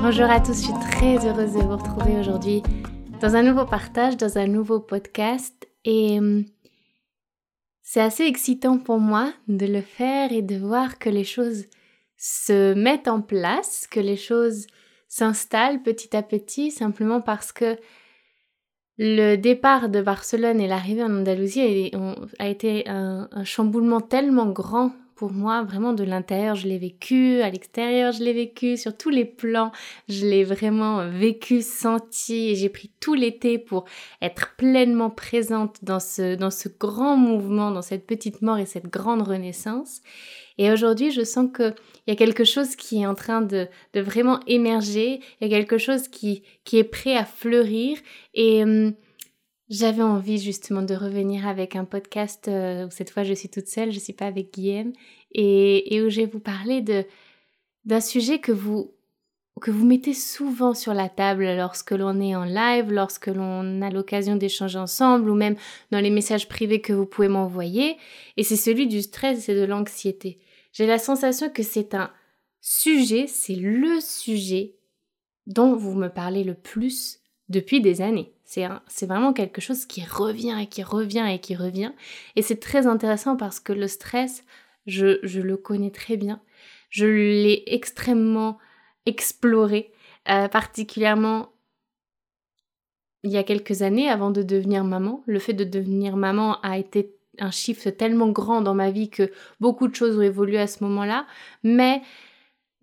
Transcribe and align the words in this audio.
Bonjour 0.00 0.30
à 0.30 0.40
tous, 0.40 0.54
je 0.54 0.66
suis 0.66 0.90
très 0.92 1.26
heureuse 1.26 1.54
de 1.54 1.58
vous 1.58 1.76
retrouver 1.76 2.20
aujourd'hui 2.20 2.62
dans 3.20 3.34
un 3.34 3.42
nouveau 3.42 3.66
partage, 3.66 4.16
dans 4.16 4.38
un 4.38 4.46
nouveau 4.46 4.78
podcast. 4.78 5.68
Et 5.84 6.18
hum, 6.18 6.44
c'est 7.82 8.00
assez 8.00 8.22
excitant 8.22 8.78
pour 8.78 9.00
moi 9.00 9.32
de 9.48 9.66
le 9.66 9.80
faire 9.80 10.30
et 10.30 10.40
de 10.40 10.56
voir 10.56 11.00
que 11.00 11.10
les 11.10 11.24
choses 11.24 11.64
se 12.16 12.74
mettent 12.74 13.08
en 13.08 13.20
place, 13.20 13.88
que 13.90 13.98
les 13.98 14.16
choses 14.16 14.68
s'installent 15.08 15.82
petit 15.82 16.16
à 16.16 16.22
petit, 16.22 16.70
simplement 16.70 17.20
parce 17.20 17.50
que 17.50 17.76
le 18.98 19.34
départ 19.34 19.88
de 19.88 20.00
Barcelone 20.00 20.60
et 20.60 20.68
l'arrivée 20.68 21.02
en 21.02 21.18
Andalousie 21.18 21.90
a, 22.38 22.48
été 22.48 22.88
un, 22.88 23.28
un, 23.32 23.44
chamboulement 23.44 24.00
tellement 24.00 24.46
grand 24.46 24.92
pour 25.18 25.32
moi, 25.32 25.64
vraiment 25.64 25.94
de 25.94 26.04
l'intérieur, 26.04 26.54
je 26.54 26.68
l'ai 26.68 26.78
vécu, 26.78 27.42
à 27.42 27.50
l'extérieur, 27.50 28.12
je 28.12 28.22
l'ai 28.22 28.32
vécu, 28.32 28.76
sur 28.76 28.96
tous 28.96 29.10
les 29.10 29.24
plans, 29.24 29.72
je 30.08 30.24
l'ai 30.24 30.44
vraiment 30.44 31.10
vécu, 31.10 31.60
senti, 31.60 32.50
et 32.50 32.54
j'ai 32.54 32.68
pris 32.68 32.92
tout 33.00 33.14
l'été 33.14 33.58
pour 33.58 33.84
être 34.22 34.54
pleinement 34.56 35.10
présente 35.10 35.78
dans 35.82 35.98
ce, 35.98 36.36
dans 36.36 36.52
ce 36.52 36.68
grand 36.68 37.16
mouvement, 37.16 37.72
dans 37.72 37.82
cette 37.82 38.06
petite 38.06 38.42
mort 38.42 38.58
et 38.58 38.64
cette 38.64 38.86
grande 38.86 39.22
renaissance. 39.22 40.02
Et 40.56 40.70
aujourd'hui, 40.70 41.10
je 41.10 41.24
sens 41.24 41.48
qu'il 41.52 41.74
y 42.06 42.12
a 42.12 42.16
quelque 42.16 42.44
chose 42.44 42.76
qui 42.76 43.02
est 43.02 43.06
en 43.06 43.16
train 43.16 43.40
de, 43.40 43.66
de 43.94 44.00
vraiment 44.00 44.38
émerger, 44.46 45.18
il 45.40 45.48
y 45.48 45.52
a 45.52 45.58
quelque 45.58 45.78
chose 45.78 46.06
qui, 46.06 46.44
qui 46.62 46.78
est 46.78 46.84
prêt 46.84 47.16
à 47.16 47.24
fleurir, 47.24 47.98
et... 48.34 48.62
Hum, 48.62 48.94
j'avais 49.68 50.02
envie 50.02 50.38
justement 50.38 50.82
de 50.82 50.94
revenir 50.94 51.46
avec 51.46 51.76
un 51.76 51.84
podcast 51.84 52.48
euh, 52.48 52.86
où 52.86 52.90
cette 52.90 53.10
fois 53.10 53.22
je 53.22 53.34
suis 53.34 53.48
toute 53.48 53.68
seule, 53.68 53.90
je 53.90 53.96
ne 53.96 54.02
suis 54.02 54.12
pas 54.12 54.26
avec 54.26 54.52
Guillaume, 54.52 54.92
et, 55.32 56.00
où 56.02 56.08
je 56.08 56.20
vais 56.20 56.26
vous 56.26 56.40
parler 56.40 56.80
de 56.80 57.04
d'un 57.84 58.00
sujet 58.00 58.38
que 58.38 58.52
vous 58.52 58.92
que 59.60 59.70
vous 59.70 59.86
mettez 59.86 60.14
souvent 60.14 60.72
sur 60.72 60.94
la 60.94 61.08
table 61.08 61.44
lorsque 61.56 61.90
l'on 61.90 62.20
est 62.20 62.36
en 62.36 62.44
live, 62.44 62.92
lorsque 62.92 63.26
l'on 63.26 63.82
a 63.82 63.90
l'occasion 63.90 64.36
d'échanger 64.36 64.78
ensemble 64.78 65.28
ou 65.28 65.34
même 65.34 65.56
dans 65.90 65.98
les 65.98 66.10
messages 66.10 66.48
privés 66.48 66.80
que 66.80 66.92
vous 66.92 67.06
pouvez 67.06 67.28
m'envoyer, 67.28 67.96
et 68.36 68.44
c'est 68.44 68.56
celui 68.56 68.86
du 68.86 69.02
stress 69.02 69.48
et 69.48 69.54
de 69.54 69.64
l'anxiété. 69.64 70.38
J'ai 70.72 70.86
la 70.86 70.98
sensation 70.98 71.50
que 71.50 71.64
c'est 71.64 71.94
un 71.94 72.10
sujet, 72.60 73.26
c'est 73.26 73.56
le 73.56 74.00
sujet 74.00 74.76
dont 75.46 75.74
vous 75.74 75.94
me 75.94 76.08
parlez 76.08 76.44
le 76.44 76.54
plus 76.54 77.20
depuis 77.48 77.80
des 77.80 78.00
années. 78.00 78.32
C'est 78.48 79.06
vraiment 79.06 79.34
quelque 79.34 79.60
chose 79.60 79.84
qui 79.84 80.02
revient 80.04 80.56
et 80.58 80.66
qui 80.66 80.82
revient 80.82 81.26
et 81.30 81.38
qui 81.38 81.54
revient. 81.54 81.92
Et 82.34 82.40
c'est 82.40 82.60
très 82.60 82.86
intéressant 82.86 83.36
parce 83.36 83.60
que 83.60 83.74
le 83.74 83.86
stress, 83.88 84.42
je, 84.86 85.18
je 85.22 85.40
le 85.42 85.58
connais 85.58 85.90
très 85.90 86.16
bien. 86.16 86.40
Je 86.88 87.04
l'ai 87.04 87.62
extrêmement 87.66 88.56
exploré, 89.04 89.92
euh, 90.30 90.48
particulièrement 90.48 91.52
il 93.22 93.32
y 93.32 93.36
a 93.36 93.42
quelques 93.42 93.82
années 93.82 94.08
avant 94.08 94.30
de 94.30 94.42
devenir 94.42 94.84
maman. 94.84 95.22
Le 95.26 95.38
fait 95.38 95.52
de 95.52 95.64
devenir 95.64 96.16
maman 96.16 96.58
a 96.62 96.78
été 96.78 97.14
un 97.38 97.50
chiffre 97.50 97.90
tellement 97.90 98.30
grand 98.30 98.62
dans 98.62 98.74
ma 98.74 98.90
vie 98.90 99.10
que 99.10 99.30
beaucoup 99.60 99.88
de 99.88 99.94
choses 99.94 100.16
ont 100.18 100.22
évolué 100.22 100.58
à 100.58 100.66
ce 100.66 100.82
moment-là. 100.84 101.26
Mais 101.62 102.00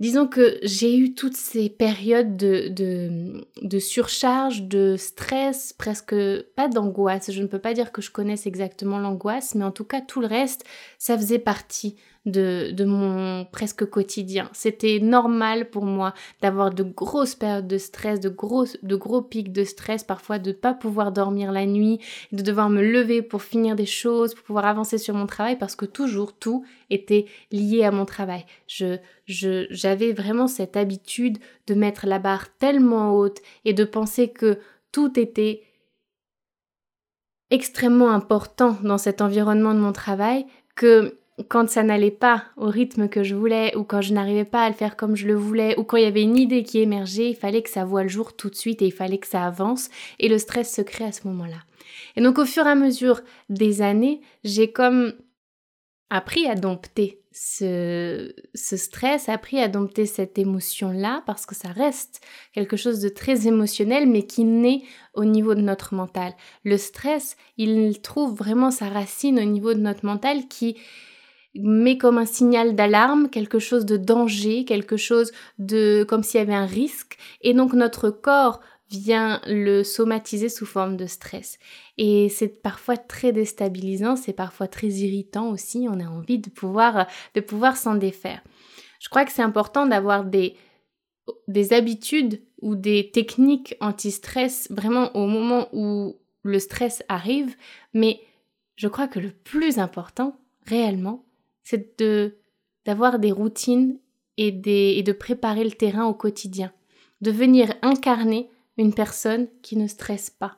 Disons 0.01 0.27
que 0.27 0.59
j'ai 0.61 0.97
eu 0.97 1.13
toutes 1.13 1.37
ces 1.37 1.69
périodes 1.69 2.35
de, 2.35 3.79
surcharge, 3.79 4.63
de 4.63 4.97
stress, 4.97 5.71
presque 5.71 6.15
pas 6.55 6.67
d'angoisse. 6.67 7.31
Je 7.31 7.41
ne 7.41 7.47
peux 7.47 7.59
pas 7.59 7.73
dire 7.73 7.93
que 7.93 8.01
je 8.01 8.11
connaisse 8.11 8.45
exactement 8.45 8.99
l'angoisse, 8.99 9.55
mais 9.55 9.63
en 9.63 9.71
tout 9.71 9.85
cas 9.85 10.01
tout 10.01 10.19
le 10.19 10.27
reste, 10.27 10.65
ça 10.99 11.17
faisait 11.17 11.39
partie 11.39 11.95
de, 12.25 12.71
de 12.71 12.85
mon 12.85 13.45
presque 13.45 13.85
quotidien. 13.85 14.49
C'était 14.53 14.99
normal 14.99 15.69
pour 15.69 15.85
moi 15.85 16.13
d'avoir 16.41 16.73
de 16.73 16.83
grosses 16.83 17.35
périodes 17.35 17.67
de 17.67 17.77
stress, 17.77 18.19
de 18.19 18.29
gros, 18.29 18.65
de 18.81 18.95
gros 18.95 19.21
pics 19.21 19.51
de 19.51 19.63
stress, 19.63 20.03
parfois 20.03 20.39
de 20.39 20.49
ne 20.49 20.55
pas 20.55 20.73
pouvoir 20.73 21.11
dormir 21.11 21.51
la 21.51 21.65
nuit, 21.65 21.99
de 22.31 22.41
devoir 22.41 22.69
me 22.69 22.81
lever 22.81 23.21
pour 23.21 23.43
finir 23.43 23.75
des 23.75 23.85
choses, 23.85 24.33
pour 24.33 24.43
pouvoir 24.43 24.65
avancer 24.65 24.97
sur 24.97 25.13
mon 25.13 25.27
travail, 25.27 25.57
parce 25.57 25.75
que 25.75 25.85
toujours 25.85 26.33
tout 26.33 26.65
était 26.89 27.25
lié 27.51 27.83
à 27.83 27.91
mon 27.91 28.05
travail. 28.05 28.45
Je, 28.67 28.97
je, 29.25 29.67
j'avais 29.69 30.11
vraiment 30.11 30.47
cette 30.47 30.77
habitude 30.77 31.37
de 31.67 31.73
mettre 31.73 32.07
la 32.07 32.19
barre 32.19 32.55
tellement 32.57 33.15
haute 33.15 33.41
et 33.65 33.73
de 33.73 33.83
penser 33.83 34.29
que 34.29 34.59
tout 34.91 35.19
était 35.19 35.61
extrêmement 37.51 38.09
important 38.09 38.77
dans 38.83 38.97
cet 38.97 39.21
environnement 39.21 39.73
de 39.73 39.79
mon 39.79 39.91
travail 39.91 40.45
que 40.75 41.17
quand 41.49 41.69
ça 41.69 41.83
n'allait 41.83 42.11
pas 42.11 42.45
au 42.55 42.67
rythme 42.67 43.09
que 43.09 43.23
je 43.23 43.35
voulais, 43.35 43.75
ou 43.75 43.83
quand 43.83 44.01
je 44.01 44.13
n'arrivais 44.13 44.45
pas 44.45 44.63
à 44.63 44.69
le 44.69 44.75
faire 44.75 44.95
comme 44.95 45.15
je 45.15 45.27
le 45.27 45.35
voulais, 45.35 45.77
ou 45.77 45.83
quand 45.83 45.97
il 45.97 46.03
y 46.03 46.07
avait 46.07 46.23
une 46.23 46.37
idée 46.37 46.63
qui 46.63 46.79
émergeait, 46.79 47.29
il 47.29 47.35
fallait 47.35 47.61
que 47.61 47.69
ça 47.69 47.83
voie 47.83 48.03
le 48.03 48.09
jour 48.09 48.35
tout 48.35 48.49
de 48.49 48.55
suite 48.55 48.81
et 48.81 48.87
il 48.87 48.93
fallait 48.93 49.17
que 49.17 49.27
ça 49.27 49.45
avance, 49.45 49.89
et 50.19 50.29
le 50.29 50.37
stress 50.37 50.73
se 50.73 50.81
crée 50.81 51.05
à 51.05 51.11
ce 51.11 51.27
moment-là. 51.27 51.57
Et 52.15 52.21
donc 52.21 52.39
au 52.39 52.45
fur 52.45 52.65
et 52.65 52.69
à 52.69 52.75
mesure 52.75 53.21
des 53.49 53.81
années, 53.81 54.21
j'ai 54.43 54.71
comme 54.71 55.13
appris 56.09 56.47
à 56.47 56.55
dompter 56.55 57.21
ce, 57.33 58.33
ce 58.53 58.77
stress, 58.77 59.27
appris 59.27 59.59
à 59.59 59.67
dompter 59.67 60.05
cette 60.05 60.37
émotion-là, 60.37 61.21
parce 61.25 61.45
que 61.45 61.53
ça 61.53 61.67
reste 61.67 62.21
quelque 62.53 62.77
chose 62.77 63.01
de 63.01 63.09
très 63.09 63.45
émotionnel, 63.45 64.07
mais 64.07 64.23
qui 64.23 64.45
naît 64.45 64.83
au 65.13 65.25
niveau 65.25 65.53
de 65.53 65.61
notre 65.61 65.95
mental. 65.95 66.33
Le 66.63 66.77
stress, 66.77 67.35
il 67.57 67.99
trouve 67.99 68.37
vraiment 68.37 68.71
sa 68.71 68.87
racine 68.87 69.37
au 69.37 69.43
niveau 69.43 69.73
de 69.73 69.81
notre 69.81 70.05
mental 70.05 70.47
qui 70.47 70.77
mais 71.55 71.97
comme 71.97 72.17
un 72.17 72.25
signal 72.25 72.75
d'alarme, 72.75 73.29
quelque 73.29 73.59
chose 73.59 73.85
de 73.85 73.97
danger, 73.97 74.65
quelque 74.65 74.97
chose 74.97 75.31
de 75.57 76.05
comme 76.07 76.23
s'il 76.23 76.39
y 76.39 76.43
avait 76.43 76.53
un 76.53 76.65
risque 76.65 77.17
et 77.41 77.53
donc 77.53 77.73
notre 77.73 78.09
corps 78.09 78.59
vient 78.89 79.41
le 79.47 79.83
somatiser 79.83 80.47
sous 80.47 80.65
forme 80.65 80.95
de 80.95 81.07
stress. 81.07 81.57
Et 81.97 82.29
c'est 82.29 82.61
parfois 82.61 82.97
très 82.97 83.31
déstabilisant, 83.31 84.15
c'est 84.15 84.33
parfois 84.33 84.67
très 84.67 84.87
irritant 84.87 85.49
aussi, 85.49 85.87
on 85.89 85.99
a 85.99 86.05
envie 86.05 86.39
de 86.39 86.49
pouvoir 86.49 87.07
de 87.33 87.41
pouvoir 87.41 87.77
s'en 87.77 87.95
défaire. 87.95 88.41
Je 88.99 89.09
crois 89.09 89.25
que 89.25 89.31
c'est 89.31 89.41
important 89.41 89.85
d'avoir 89.85 90.23
des 90.23 90.55
des 91.47 91.73
habitudes 91.73 92.41
ou 92.61 92.75
des 92.75 93.09
techniques 93.11 93.75
anti-stress 93.81 94.67
vraiment 94.69 95.15
au 95.15 95.25
moment 95.25 95.67
où 95.73 96.17
le 96.43 96.59
stress 96.59 97.03
arrive, 97.09 97.55
mais 97.93 98.21
je 98.75 98.87
crois 98.87 99.07
que 99.07 99.19
le 99.19 99.31
plus 99.31 99.79
important 99.79 100.37
réellement, 100.67 101.24
c'est 101.65 101.99
de 101.99 102.37
d'avoir 102.85 103.17
des 103.17 103.31
routines 103.31 103.97
et, 104.37 104.51
des, 104.51 104.93
et 104.97 105.03
de 105.03 105.11
préparer 105.11 105.63
le 105.63 105.71
terrain 105.71 106.05
au 106.05 106.13
quotidien, 106.13 106.71
de 107.21 107.31
venir 107.31 107.73
incarner 107.81 108.47
une 108.77 108.93
personne 108.93 109.47
qui 109.63 109.75
ne 109.75 109.87
stresse 109.87 110.29
pas. 110.29 110.57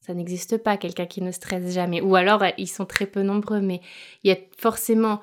Ça 0.00 0.12
n'existe 0.12 0.56
pas, 0.56 0.76
quelqu'un 0.76 1.06
qui 1.06 1.22
ne 1.22 1.30
stresse 1.30 1.72
jamais. 1.72 2.00
Ou 2.00 2.16
alors, 2.16 2.42
ils 2.58 2.66
sont 2.66 2.86
très 2.86 3.06
peu 3.06 3.22
nombreux, 3.22 3.60
mais 3.60 3.80
il 4.24 4.30
y 4.30 4.32
a 4.32 4.38
forcément 4.58 5.20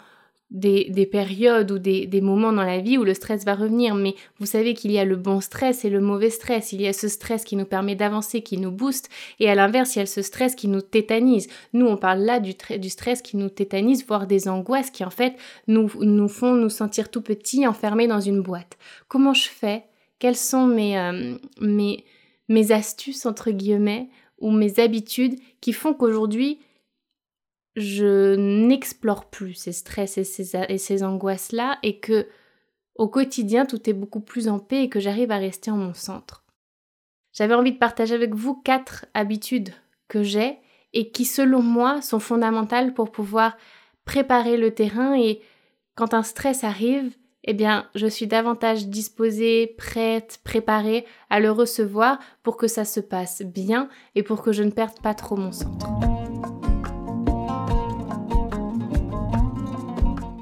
des, 0.50 1.06
périodes 1.12 1.72
ou 1.72 1.78
des, 1.78 2.22
moments 2.22 2.54
dans 2.54 2.64
la 2.64 2.80
vie 2.80 2.98
où 2.98 3.04
le 3.04 3.14
stress 3.14 3.44
va 3.44 3.56
revenir, 3.56 3.96
mais 3.96 4.16
vous 4.40 4.46
savez 4.46 4.74
qu'il 4.74 4.92
y 4.92 5.00
a 5.00 5.06
le 5.06 5.16
bon 5.16 5.42
stress 5.42 5.84
et 5.84 5.90
le 5.90 6.00
mauvais 6.00 6.30
stress. 6.30 6.72
Il 6.72 6.82
y 6.82 6.88
a 6.88 6.94
ce 6.94 7.08
stress 7.08 7.44
qui 7.44 7.56
nous 7.56 7.66
permet 7.66 7.96
d'avancer, 7.96 8.42
qui 8.42 8.58
nous 8.58 8.72
booste, 8.72 9.10
et 9.40 9.50
à 9.50 9.56
l'inverse, 9.56 9.96
il 9.96 10.00
y 10.00 10.02
a 10.02 10.06
ce 10.06 10.22
stress 10.22 10.56
qui 10.56 10.68
nous 10.68 10.82
tétanise. 10.82 11.48
Nous, 11.74 11.86
on 11.86 11.98
parle 11.98 12.20
là 12.20 12.40
du, 12.40 12.54
du 12.80 12.90
stress 12.90 13.22
qui 13.22 13.38
nous 13.38 13.50
tétanise, 13.50 14.06
voire 14.08 14.28
des 14.28 14.48
angoisses 14.48 14.90
qui 14.90 15.04
en 15.04 15.10
fait 15.10 15.36
nous, 15.68 15.92
nous 16.00 16.30
font 16.30 16.54
nous 16.54 16.70
sentir 16.70 17.10
tout 17.10 17.22
petits, 17.22 17.68
enfermés 17.68 18.08
dans 18.08 18.22
une 18.22 18.42
boîte. 18.42 18.78
Comment 19.08 19.34
je 19.34 19.50
fais? 19.50 19.84
Quelles 20.20 20.38
sont 20.38 20.66
mes, 20.66 20.98
euh, 20.98 21.36
mes, 21.60 22.06
mes 22.48 22.72
astuces, 22.72 23.26
entre 23.26 23.52
guillemets, 23.52 24.10
ou 24.40 24.52
mes 24.52 24.80
habitudes 24.80 25.36
qui 25.62 25.74
font 25.74 25.94
qu'aujourd'hui, 25.94 26.60
je 27.78 28.36
n'explore 28.36 29.30
plus 29.30 29.54
ces 29.54 29.72
stress 29.72 30.18
et 30.18 30.24
ces, 30.24 31.04
angoisses-là 31.04 31.78
et 31.84 32.00
que 32.00 32.28
au 32.96 33.08
quotidien 33.08 33.68
tout 33.68 33.88
est 33.88 33.94
beaucoup 33.94 34.20
plus 34.20 34.48
en 34.48 34.58
paix 34.58 34.84
et 34.84 34.90
que 34.90 35.00
j'arrive 35.00 35.30
à 35.30 35.38
rester 35.38 35.70
en 35.70 35.78
mon 35.78 35.94
centre. 35.94 36.44
J'avais 37.34 37.54
envie 37.54 37.74
de 37.74 37.78
partager 37.78 38.16
avec 38.16 38.34
vous 38.34 38.56
quatre 38.56 39.06
habitudes 39.14 39.70
que 40.08 40.24
j'ai 40.24 40.58
et 40.94 41.12
qui 41.12 41.24
selon 41.24 41.62
moi 41.62 42.02
sont 42.02 42.20
fondamentales 42.20 42.96
pour 42.96 43.12
pouvoir 43.12 43.56
préparer 44.06 44.58
le 44.58 44.74
terrain 44.74 45.16
et 45.16 45.42
quand 45.94 46.16
un 46.16 46.24
stress 46.24 46.64
arrive, 46.64 47.16
eh 47.44 47.54
bien, 47.54 47.88
je 47.94 48.08
suis 48.08 48.26
davantage 48.26 48.88
disposée, 48.88 49.76
prête, 49.78 50.40
préparée 50.44 51.06
à 51.30 51.40
le 51.40 51.52
recevoir 51.52 52.18
pour 52.42 52.58
que 52.58 52.68
ça 52.68 52.86
se 52.86 53.00
passe 53.00 53.44
bien 53.44 53.88
et 54.16 54.24
pour 54.24 54.42
que 54.42 54.52
je 54.52 54.64
ne 54.64 54.72
perde 54.72 55.00
pas 55.02 55.14
trop 55.14 55.36
mon 55.36 55.52
centre. 55.52 56.17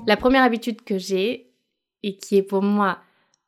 La 0.08 0.18
première 0.18 0.44
habitude 0.44 0.84
que 0.84 0.98
j'ai, 0.98 1.52
et 2.04 2.18
qui 2.18 2.38
est 2.38 2.44
pour 2.44 2.62
moi 2.62 3.00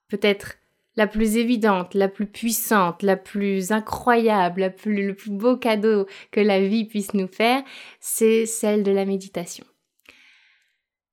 peut-être 0.08 0.56
la 0.96 1.06
plus 1.06 1.38
évidente, 1.38 1.94
la 1.94 2.08
plus 2.08 2.26
puissante, 2.26 3.04
la 3.04 3.16
plus 3.16 3.72
incroyable, 3.72 4.62
la 4.62 4.72
plus, 4.72 5.06
le 5.06 5.14
plus 5.14 5.30
beau 5.30 5.56
cadeau 5.56 6.08
que 6.32 6.40
la 6.40 6.60
vie 6.60 6.86
puisse 6.86 7.14
nous 7.14 7.28
faire, 7.28 7.64
c'est 8.00 8.48
celle 8.48 8.82
de 8.82 8.92
la 8.92 9.06
méditation. 9.06 9.66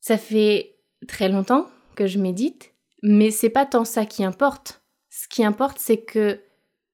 Ça 0.01 0.17
fait 0.17 0.77
très 1.07 1.29
longtemps 1.29 1.67
que 1.97 2.07
je 2.07 2.19
médite, 2.19 2.73
mais 3.03 3.31
c'est 3.31 3.51
pas 3.51 3.67
tant 3.67 3.85
ça 3.85 4.07
qui 4.07 4.25
importe. 4.25 4.83
Ce 5.11 5.29
qui 5.29 5.45
importe, 5.45 5.79
c'est 5.79 6.03
que 6.03 6.41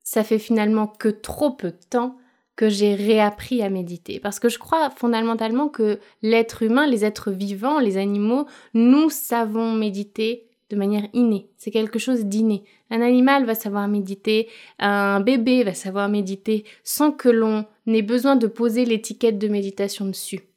ça 0.03 0.25
fait 0.25 0.41
finalement 0.41 0.89
que 0.89 1.09
trop 1.09 1.53
peu 1.53 1.71
de 1.71 1.85
temps 1.89 2.20
j'ai 2.69 2.95
réappris 2.95 3.63
à 3.63 3.71
méditer. 3.71 4.21
Parce 4.21 4.39
que 4.39 4.49
je 4.49 4.59
crois 4.59 4.91
fondamentalement 4.91 5.69
que 5.69 5.99
l'être 6.23 6.63
humain, 6.63 6.87
les 6.87 7.05
êtres 7.05 7.31
vivants, 7.31 7.79
les 7.79 7.97
animaux, 7.97 8.47
nous 8.75 9.11
savons 9.11 9.73
méditer 9.73 10.47
de 10.71 10.77
manière 10.77 11.09
innée. 11.13 11.49
C'est 11.57 11.71
quelque 11.71 11.99
chose 11.99 12.25
d'inné. 12.25 12.63
Un 12.91 13.03
animal 13.03 13.45
va 13.45 13.55
savoir 13.55 13.89
méditer, 13.89 14.49
un 14.79 15.21
bébé 15.21 15.65
va 15.65 15.75
savoir 15.75 16.09
méditer 16.09 16.65
sans 16.85 17.11
que 17.13 17.29
l'on 17.29 17.67
ait 17.87 18.03
besoin 18.03 18.37
de 18.37 18.47
poser 18.47 18.85
l'étiquette 18.85 19.39
de 19.39 19.49
méditation 19.49 20.07
dessus. 20.07 20.50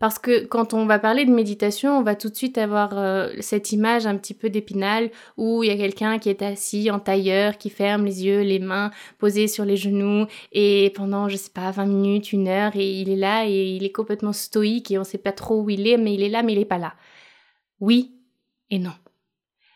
Parce 0.00 0.18
que 0.18 0.46
quand 0.46 0.72
on 0.72 0.86
va 0.86 0.98
parler 0.98 1.26
de 1.26 1.30
méditation, 1.30 1.98
on 1.98 2.02
va 2.02 2.14
tout 2.14 2.30
de 2.30 2.34
suite 2.34 2.56
avoir 2.56 2.96
euh, 2.96 3.28
cette 3.40 3.70
image 3.70 4.06
un 4.06 4.16
petit 4.16 4.32
peu 4.32 4.48
d'épinal 4.48 5.10
où 5.36 5.62
il 5.62 5.68
y 5.68 5.70
a 5.70 5.76
quelqu'un 5.76 6.18
qui 6.18 6.30
est 6.30 6.40
assis 6.40 6.90
en 6.90 6.98
tailleur, 6.98 7.58
qui 7.58 7.68
ferme 7.68 8.06
les 8.06 8.24
yeux, 8.24 8.40
les 8.40 8.60
mains 8.60 8.90
posées 9.18 9.46
sur 9.46 9.66
les 9.66 9.76
genoux 9.76 10.26
et 10.52 10.90
pendant, 10.96 11.28
je 11.28 11.36
sais 11.36 11.50
pas, 11.50 11.70
20 11.70 11.84
minutes, 11.84 12.32
une 12.32 12.48
heure 12.48 12.72
et 12.76 12.90
il 12.90 13.10
est 13.10 13.16
là 13.16 13.46
et 13.46 13.76
il 13.76 13.84
est 13.84 13.92
complètement 13.92 14.32
stoïque 14.32 14.90
et 14.90 14.98
on 14.98 15.04
sait 15.04 15.18
pas 15.18 15.32
trop 15.32 15.60
où 15.60 15.68
il 15.68 15.86
est, 15.86 15.98
mais 15.98 16.14
il 16.14 16.22
est 16.22 16.30
là, 16.30 16.42
mais 16.42 16.54
il 16.54 16.58
est 16.58 16.64
pas 16.64 16.78
là. 16.78 16.94
Oui 17.78 18.14
et 18.70 18.78
non. 18.78 18.94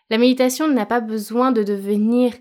La 0.08 0.16
méditation 0.16 0.68
n'a 0.68 0.86
pas 0.86 1.00
besoin 1.00 1.52
de 1.52 1.62
devenir 1.62 2.32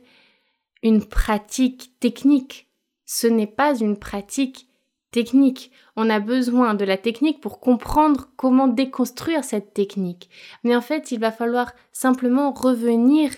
une 0.84 1.04
pratique 1.04 2.00
technique. 2.00 2.70
Ce 3.04 3.28
n'est 3.28 3.46
pas 3.46 3.78
une 3.78 4.00
pratique 4.00 4.70
technique. 5.14 5.72
On 5.96 6.10
a 6.10 6.20
besoin 6.20 6.74
de 6.74 6.84
la 6.84 6.98
technique 6.98 7.40
pour 7.40 7.62
comprendre 7.62 8.30
comment 8.36 8.68
déconstruire 8.68 9.46
cette 9.46 9.74
technique. 9.74 10.30
Mais 10.66 10.76
en 10.76 10.82
fait, 10.82 11.12
il 11.12 11.20
va 11.20 11.32
falloir 11.32 11.72
simplement 11.94 12.52
revenir 12.52 13.32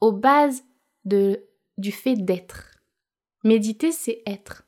aux 0.00 0.12
bases 0.12 0.62
de, 1.04 1.40
du 1.78 1.90
fait 1.90 2.14
d'être. 2.14 2.70
Méditer, 3.42 3.90
c'est 3.90 4.22
être. 4.26 4.64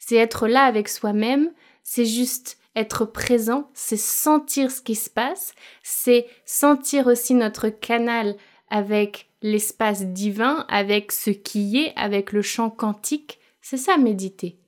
C'est 0.00 0.16
être 0.16 0.48
là 0.48 0.64
avec 0.64 0.88
soi-même, 0.88 1.52
c'est 1.82 2.06
juste 2.06 2.58
être 2.74 3.04
présent, 3.04 3.70
c'est 3.74 3.96
sentir 3.96 4.70
ce 4.70 4.80
qui 4.80 4.96
se 4.96 5.08
passe, 5.08 5.54
c'est 5.82 6.26
sentir 6.44 7.06
aussi 7.06 7.34
notre 7.34 7.68
canal 7.68 8.36
avec 8.68 9.28
l'espace 9.42 10.06
divin, 10.06 10.66
avec 10.68 11.12
ce 11.12 11.30
qui 11.30 11.78
est, 11.78 11.92
avec 11.94 12.32
le 12.32 12.42
champ 12.42 12.70
quantique. 12.70 13.38
C'est 13.60 13.76
ça 13.76 13.96
méditer. 13.96 14.58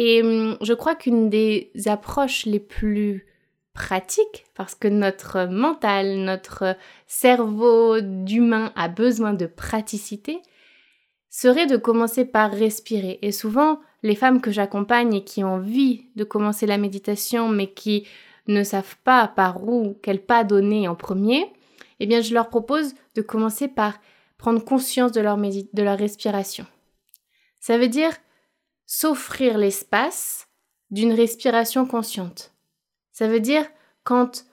Et 0.00 0.22
hum, 0.22 0.56
je 0.60 0.72
crois 0.74 0.94
qu'une 0.94 1.28
des 1.28 1.72
approches 1.86 2.46
les 2.46 2.60
plus 2.60 3.26
pratiques, 3.74 4.46
parce 4.54 4.76
que 4.76 4.86
notre 4.86 5.46
mental, 5.46 6.18
notre 6.18 6.76
cerveau 7.08 8.00
d'humain 8.00 8.72
a 8.76 8.88
besoin 8.88 9.34
de 9.34 9.46
praticité, 9.46 10.40
serait 11.30 11.66
de 11.66 11.76
commencer 11.76 12.24
par 12.24 12.52
respirer. 12.52 13.18
Et 13.22 13.32
souvent, 13.32 13.80
les 14.04 14.14
femmes 14.14 14.40
que 14.40 14.52
j'accompagne 14.52 15.14
et 15.14 15.24
qui 15.24 15.42
ont 15.42 15.54
envie 15.54 16.06
de 16.14 16.22
commencer 16.22 16.66
la 16.66 16.78
méditation, 16.78 17.48
mais 17.48 17.66
qui 17.66 18.06
ne 18.46 18.62
savent 18.62 18.96
pas 19.02 19.26
par 19.26 19.64
où, 19.64 19.98
quel 20.00 20.20
pas 20.20 20.44
donner 20.44 20.86
en 20.86 20.94
premier, 20.94 21.44
eh 21.98 22.06
bien, 22.06 22.20
je 22.20 22.34
leur 22.34 22.50
propose 22.50 22.94
de 23.16 23.22
commencer 23.22 23.66
par 23.66 23.98
prendre 24.38 24.64
conscience 24.64 25.10
de 25.10 25.20
leur, 25.20 25.36
de 25.38 25.82
leur 25.82 25.98
respiration. 25.98 26.66
Ça 27.58 27.78
veut 27.78 27.88
dire 27.88 28.12
s'offrir 28.88 29.58
l'espace 29.58 30.48
d'une 30.90 31.12
respiration 31.12 31.86
consciente. 31.86 32.54
Ça 33.12 33.28
veut 33.28 33.38
dire 33.38 33.64
quand 34.02 34.46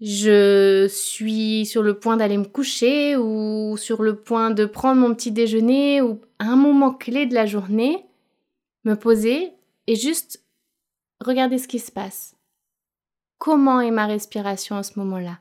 je 0.00 0.86
suis 0.88 1.66
sur 1.66 1.82
le 1.82 1.98
point 1.98 2.16
d'aller 2.16 2.38
me 2.38 2.44
coucher 2.44 3.16
ou 3.16 3.76
sur 3.76 4.02
le 4.02 4.16
point 4.16 4.50
de 4.50 4.64
prendre 4.64 5.00
mon 5.00 5.14
petit 5.14 5.32
déjeuner 5.32 6.00
ou 6.00 6.20
à 6.38 6.46
un 6.46 6.56
moment 6.56 6.94
clé 6.94 7.26
de 7.26 7.34
la 7.34 7.44
journée, 7.44 8.06
me 8.84 8.94
poser 8.94 9.52
et 9.88 9.96
juste 9.96 10.42
regarder 11.20 11.58
ce 11.58 11.68
qui 11.68 11.80
se 11.80 11.90
passe. 11.90 12.36
Comment 13.38 13.80
est 13.80 13.90
ma 13.90 14.06
respiration 14.06 14.76
à 14.76 14.84
ce 14.84 14.98
moment-là? 15.00 15.40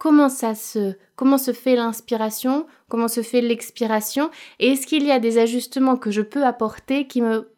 Comment 0.00 0.30
ça 0.30 0.54
se 0.54 0.94
comment 1.14 1.36
se 1.36 1.52
fait 1.52 1.76
l'inspiration, 1.76 2.66
comment 2.88 3.06
se 3.06 3.22
fait 3.22 3.42
l'expiration 3.42 4.30
et 4.58 4.72
est-ce 4.72 4.86
qu'il 4.86 5.04
y 5.04 5.12
a 5.12 5.20
des 5.20 5.36
ajustements 5.36 5.98
que 5.98 6.10
je 6.10 6.22
peux 6.22 6.44
apporter 6.44 7.06
qui 7.06 7.20
me 7.20 7.52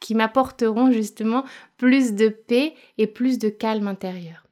qui 0.00 0.14
m'apporteront 0.14 0.90
justement 0.90 1.44
plus 1.76 2.14
de 2.14 2.28
paix 2.28 2.74
et 2.96 3.06
plus 3.06 3.38
de 3.38 3.50
calme 3.50 3.88
intérieur? 3.88 4.46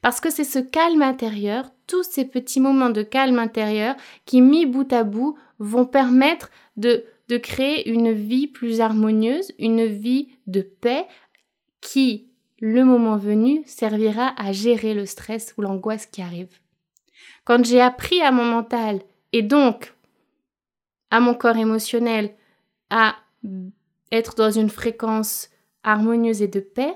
Parce 0.00 0.20
que 0.20 0.30
c'est 0.30 0.44
ce 0.44 0.58
calme 0.58 1.02
intérieur, 1.02 1.70
tous 1.86 2.02
ces 2.02 2.24
petits 2.24 2.60
moments 2.60 2.90
de 2.90 3.02
calme 3.02 3.38
intérieur 3.38 3.94
qui 4.24 4.40
mis 4.40 4.64
bout 4.64 4.90
à 4.90 5.04
bout 5.04 5.38
vont 5.58 5.84
permettre 5.84 6.50
de 6.76 7.04
de 7.28 7.36
créer 7.36 7.88
une 7.90 8.12
vie 8.12 8.46
plus 8.46 8.80
harmonieuse, 8.80 9.52
une 9.58 9.84
vie 9.84 10.28
de 10.46 10.62
paix 10.62 11.06
qui 11.82 12.31
le 12.62 12.84
moment 12.84 13.16
venu, 13.16 13.64
servira 13.66 14.40
à 14.40 14.52
gérer 14.52 14.94
le 14.94 15.04
stress 15.04 15.52
ou 15.58 15.62
l'angoisse 15.62 16.06
qui 16.06 16.22
arrive. 16.22 16.60
Quand 17.44 17.64
j'ai 17.64 17.80
appris 17.80 18.22
à 18.22 18.30
mon 18.30 18.44
mental 18.44 19.02
et 19.32 19.42
donc 19.42 19.92
à 21.10 21.18
mon 21.18 21.34
corps 21.34 21.56
émotionnel 21.56 22.36
à 22.88 23.16
être 24.12 24.36
dans 24.36 24.52
une 24.52 24.70
fréquence 24.70 25.50
harmonieuse 25.82 26.40
et 26.40 26.46
de 26.46 26.60
paix, 26.60 26.94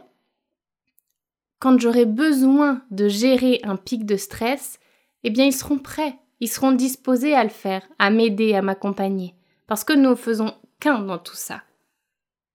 quand 1.59 1.81
j'aurai 1.81 2.07
besoin 2.07 2.85
de 2.93 3.09
gérer 3.09 3.59
un 3.65 3.75
pic 3.75 4.07
de 4.07 4.17
stress, 4.17 4.79
eh 5.25 5.31
bien 5.31 5.47
ils 5.47 5.53
seront 5.53 5.79
prêts, 5.79 6.17
ils 6.39 6.49
seront 6.49 6.71
disposés 6.71 7.35
à 7.35 7.43
le 7.43 7.51
faire, 7.51 7.83
à 7.99 8.11
m'aider, 8.11 8.55
à 8.55 8.62
m'accompagner. 8.62 9.35
Parce 9.67 9.83
que 9.83 9.95
nous 9.95 10.15
faisons 10.15 10.55
qu'un 10.79 11.01
dans 11.01 11.19
tout 11.19 11.35
ça. 11.35 11.65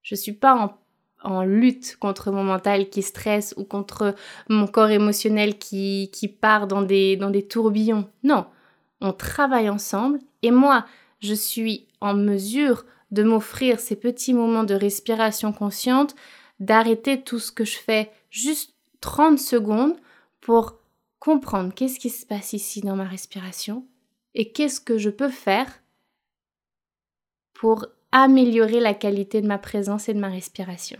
Je 0.02 0.16
ne 0.16 0.20
suis 0.20 0.32
pas 0.32 0.56
en 0.56 0.81
en 1.24 1.44
lutte 1.44 1.98
contre 2.00 2.32
mon 2.32 2.44
mental 2.44 2.90
qui 2.90 3.02
stresse 3.02 3.54
ou 3.58 3.64
contre 3.64 4.16
mon 4.50 4.68
corps 4.68 4.90
émotionnel 4.90 5.58
qui, 5.58 6.10
qui 6.12 6.28
part 6.28 6.68
dans 6.68 6.82
des, 6.82 7.18
dans 7.18 7.30
des 7.30 7.48
tourbillons. 7.48 8.10
Non, 8.24 8.46
on 9.02 9.14
travaille 9.14 9.70
ensemble 9.70 10.20
et 10.42 10.52
moi, 10.52 10.86
je 11.20 11.34
suis 11.34 11.88
en 12.00 12.14
mesure 12.14 12.86
de 13.12 13.24
m'offrir 13.24 13.80
ces 13.80 13.96
petits 13.96 14.34
moments 14.34 14.64
de 14.64 14.74
respiration 14.74 15.52
consciente, 15.54 16.16
d'arrêter 16.60 17.22
tout 17.22 17.40
ce 17.40 17.52
que 17.52 17.66
je 17.66 17.78
fais 17.78 18.12
juste 18.30 18.74
30 19.02 19.38
secondes 19.38 19.96
pour 20.40 20.78
comprendre 21.20 21.74
qu'est-ce 21.74 22.00
qui 22.00 22.10
se 22.10 22.26
passe 22.26 22.54
ici 22.54 22.82
dans 22.82 22.96
ma 22.96 23.04
respiration 23.04 23.86
et 24.34 24.52
qu'est-ce 24.52 24.82
que 24.82 24.98
je 24.98 25.10
peux 25.10 25.30
faire 25.30 25.82
pour 27.54 27.86
améliorer 28.12 28.80
la 28.80 28.94
qualité 28.94 29.42
de 29.42 29.48
ma 29.48 29.58
présence 29.58 30.10
et 30.10 30.14
de 30.14 30.20
ma 30.20 30.30
respiration. 30.30 31.00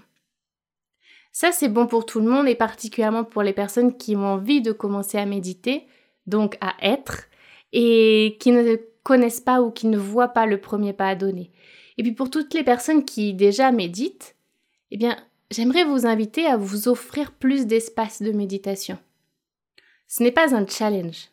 Ça, 1.32 1.52
c'est 1.52 1.70
bon 1.70 1.88
pour 1.88 2.06
tout 2.06 2.20
le 2.20 2.30
monde 2.30 2.48
et 2.48 2.56
particulièrement 2.56 3.24
pour 3.24 3.44
les 3.44 3.54
personnes 3.54 3.96
qui 3.96 4.16
ont 4.16 4.26
envie 4.26 4.62
de 4.62 4.72
commencer 4.72 5.18
à 5.18 5.26
méditer, 5.26 5.88
donc 6.28 6.58
à 6.62 6.76
être, 6.82 7.24
et 7.72 8.38
qui 8.40 8.52
ne 8.52 8.76
connaissent 9.04 9.40
pas 9.40 9.62
ou 9.62 9.72
qui 9.72 9.88
ne 9.88 9.98
voient 9.98 10.30
pas 10.30 10.46
le 10.46 10.60
premier 10.60 10.94
pas 10.94 11.08
à 11.08 11.16
donner. 11.16 11.52
Et 11.98 12.04
puis 12.04 12.12
pour 12.12 12.30
toutes 12.30 12.54
les 12.54 12.64
personnes 12.64 13.06
qui 13.06 13.34
déjà 13.34 13.72
méditent, 13.72 14.36
eh 14.92 14.98
bien, 14.98 15.16
j'aimerais 15.50 15.86
vous 15.86 16.06
inviter 16.06 16.46
à 16.46 16.58
vous 16.58 16.88
offrir 16.88 17.32
plus 17.32 17.66
d'espace 17.66 18.22
de 18.22 18.32
méditation. 18.32 18.98
Ce 20.08 20.24
n'est 20.24 20.32
pas 20.32 20.54
un 20.54 20.68
challenge. 20.68 21.30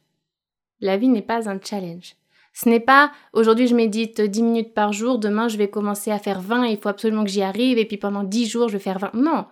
La 0.80 0.96
vie 0.96 1.08
n'est 1.08 1.22
pas 1.22 1.48
un 1.48 1.60
challenge. 1.60 2.14
Ce 2.52 2.68
n'est 2.68 2.80
pas 2.80 3.12
aujourd'hui 3.32 3.66
je 3.66 3.74
médite 3.74 4.20
10 4.20 4.42
minutes 4.42 4.74
par 4.74 4.92
jour, 4.92 5.18
demain 5.18 5.48
je 5.48 5.56
vais 5.56 5.68
commencer 5.68 6.10
à 6.10 6.18
faire 6.18 6.40
20 6.40 6.66
il 6.66 6.78
faut 6.78 6.88
absolument 6.88 7.24
que 7.24 7.30
j'y 7.30 7.42
arrive 7.42 7.78
et 7.78 7.84
puis 7.84 7.98
pendant 7.98 8.24
10 8.24 8.46
jours 8.46 8.68
je 8.68 8.74
vais 8.74 8.82
faire 8.82 8.98
20. 8.98 9.14
Non, 9.14 9.46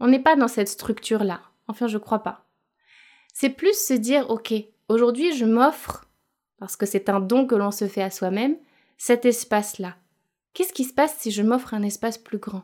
on 0.00 0.08
n'est 0.08 0.22
pas 0.22 0.36
dans 0.36 0.48
cette 0.48 0.68
structure-là. 0.68 1.40
Enfin, 1.68 1.86
je 1.86 1.98
crois 1.98 2.22
pas. 2.22 2.46
C'est 3.32 3.50
plus 3.50 3.78
se 3.78 3.94
dire, 3.94 4.30
ok, 4.30 4.54
aujourd'hui 4.88 5.36
je 5.36 5.44
m'offre, 5.44 6.04
parce 6.58 6.76
que 6.76 6.86
c'est 6.86 7.08
un 7.08 7.20
don 7.20 7.46
que 7.46 7.54
l'on 7.54 7.70
se 7.70 7.88
fait 7.88 8.02
à 8.02 8.10
soi-même, 8.10 8.56
cet 8.96 9.24
espace-là. 9.24 9.96
Qu'est-ce 10.52 10.72
qui 10.72 10.84
se 10.84 10.94
passe 10.94 11.16
si 11.18 11.30
je 11.30 11.42
m'offre 11.42 11.74
un 11.74 11.82
espace 11.82 12.16
plus 12.16 12.38
grand? 12.38 12.62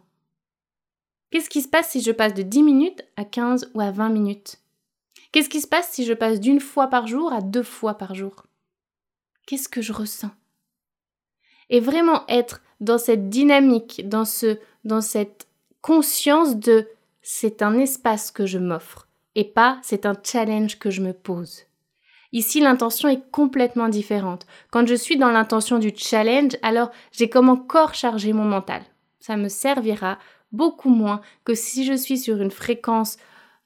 Qu'est-ce 1.30 1.50
qui 1.50 1.62
se 1.62 1.68
passe 1.68 1.90
si 1.90 2.02
je 2.02 2.12
passe 2.12 2.34
de 2.34 2.42
10 2.42 2.62
minutes 2.62 3.04
à 3.16 3.24
15 3.24 3.70
ou 3.74 3.80
à 3.80 3.90
20 3.90 4.10
minutes? 4.10 4.58
Qu'est-ce 5.32 5.48
qui 5.48 5.60
se 5.60 5.68
passe 5.68 5.90
si 5.90 6.04
je 6.04 6.12
passe 6.12 6.40
d'une 6.40 6.60
fois 6.60 6.88
par 6.88 7.06
jour 7.06 7.32
à 7.32 7.40
deux 7.40 7.62
fois 7.62 7.94
par 7.94 8.14
jour? 8.14 8.46
Qu'est-ce 9.46 9.68
que 9.68 9.82
je 9.82 9.92
ressens? 9.92 10.30
Et 11.68 11.80
vraiment 11.80 12.26
être 12.28 12.62
dans 12.80 12.98
cette 12.98 13.28
dynamique, 13.28 14.08
dans, 14.08 14.24
ce, 14.24 14.58
dans 14.84 15.00
cette 15.00 15.46
conscience 15.82 16.56
de 16.56 16.88
c'est 17.32 17.62
un 17.62 17.78
espace 17.78 18.32
que 18.32 18.44
je 18.44 18.58
m'offre 18.58 19.06
et 19.36 19.44
pas 19.44 19.78
c'est 19.82 20.04
un 20.04 20.14
challenge 20.20 20.80
que 20.80 20.90
je 20.90 21.00
me 21.00 21.12
pose. 21.12 21.62
Ici, 22.32 22.60
l'intention 22.60 23.08
est 23.08 23.30
complètement 23.30 23.88
différente. 23.88 24.46
Quand 24.72 24.86
je 24.86 24.96
suis 24.96 25.16
dans 25.16 25.30
l'intention 25.30 25.78
du 25.78 25.92
challenge, 25.94 26.56
alors 26.62 26.90
j'ai 27.12 27.30
comme 27.30 27.48
encore 27.48 27.94
chargé 27.94 28.32
mon 28.32 28.44
mental. 28.44 28.82
Ça 29.20 29.36
me 29.36 29.48
servira 29.48 30.18
beaucoup 30.50 30.90
moins 30.90 31.20
que 31.44 31.54
si 31.54 31.84
je 31.84 31.92
suis 31.92 32.18
sur 32.18 32.42
une 32.42 32.50
fréquence 32.50 33.16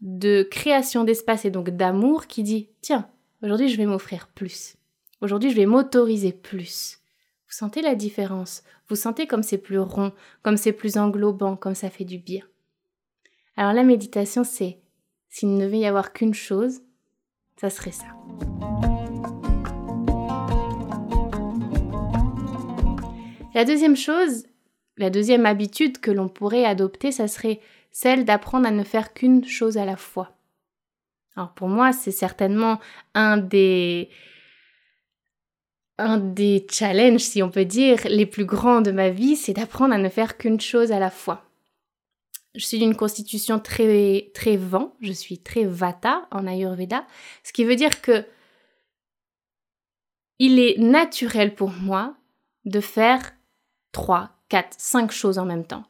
de 0.02 0.42
création 0.42 1.02
d'espace 1.02 1.46
et 1.46 1.50
donc 1.50 1.70
d'amour 1.70 2.26
qui 2.26 2.42
dit 2.42 2.68
tiens, 2.82 3.08
aujourd'hui 3.42 3.70
je 3.70 3.78
vais 3.78 3.86
m'offrir 3.86 4.28
plus. 4.28 4.76
Aujourd'hui, 5.22 5.50
je 5.50 5.56
vais 5.56 5.66
m'autoriser 5.66 6.32
plus. 6.32 6.98
Vous 7.48 7.54
sentez 7.54 7.80
la 7.80 7.94
différence? 7.94 8.62
Vous 8.88 8.96
sentez 8.96 9.26
comme 9.26 9.42
c'est 9.42 9.56
plus 9.56 9.78
rond, 9.78 10.12
comme 10.42 10.58
c'est 10.58 10.72
plus 10.72 10.98
englobant, 10.98 11.56
comme 11.56 11.74
ça 11.74 11.88
fait 11.88 12.04
du 12.04 12.18
bien? 12.18 12.44
Alors 13.56 13.72
la 13.72 13.84
méditation, 13.84 14.42
c'est 14.42 14.78
s'il 15.28 15.54
ne 15.54 15.60
devait 15.64 15.78
y 15.78 15.86
avoir 15.86 16.12
qu'une 16.12 16.34
chose, 16.34 16.80
ça 17.56 17.70
serait 17.70 17.92
ça. 17.92 18.06
La 23.54 23.64
deuxième 23.64 23.96
chose, 23.96 24.46
la 24.96 25.10
deuxième 25.10 25.46
habitude 25.46 26.00
que 26.00 26.10
l'on 26.10 26.28
pourrait 26.28 26.64
adopter, 26.64 27.12
ça 27.12 27.28
serait 27.28 27.60
celle 27.92 28.24
d'apprendre 28.24 28.66
à 28.66 28.72
ne 28.72 28.82
faire 28.82 29.14
qu'une 29.14 29.44
chose 29.44 29.78
à 29.78 29.84
la 29.84 29.96
fois. 29.96 30.36
Alors 31.36 31.52
pour 31.54 31.68
moi, 31.68 31.92
c'est 31.92 32.10
certainement 32.10 32.80
un 33.14 33.36
des 33.36 34.08
un 35.96 36.18
des 36.18 36.66
challenges, 36.68 37.20
si 37.20 37.40
on 37.40 37.50
peut 37.50 37.64
dire, 37.64 37.98
les 38.06 38.26
plus 38.26 38.44
grands 38.44 38.80
de 38.80 38.90
ma 38.90 39.10
vie, 39.10 39.36
c'est 39.36 39.52
d'apprendre 39.52 39.94
à 39.94 39.98
ne 39.98 40.08
faire 40.08 40.36
qu'une 40.36 40.60
chose 40.60 40.90
à 40.90 40.98
la 40.98 41.10
fois. 41.10 41.43
Je 42.54 42.64
suis 42.64 42.78
d'une 42.78 42.94
constitution 42.94 43.58
très 43.58 44.30
très 44.34 44.56
vent, 44.56 44.94
je 45.00 45.12
suis 45.12 45.38
très 45.38 45.64
vata 45.64 46.28
en 46.30 46.46
ayurveda, 46.46 47.04
ce 47.42 47.52
qui 47.52 47.64
veut 47.64 47.76
dire 47.76 48.00
que 48.00 48.24
il 50.38 50.58
est 50.58 50.78
naturel 50.78 51.54
pour 51.54 51.70
moi 51.70 52.14
de 52.64 52.80
faire 52.80 53.32
3, 53.92 54.30
4, 54.48 54.74
5 54.78 55.10
choses 55.12 55.38
en 55.38 55.44
même 55.44 55.64
temps. 55.64 55.84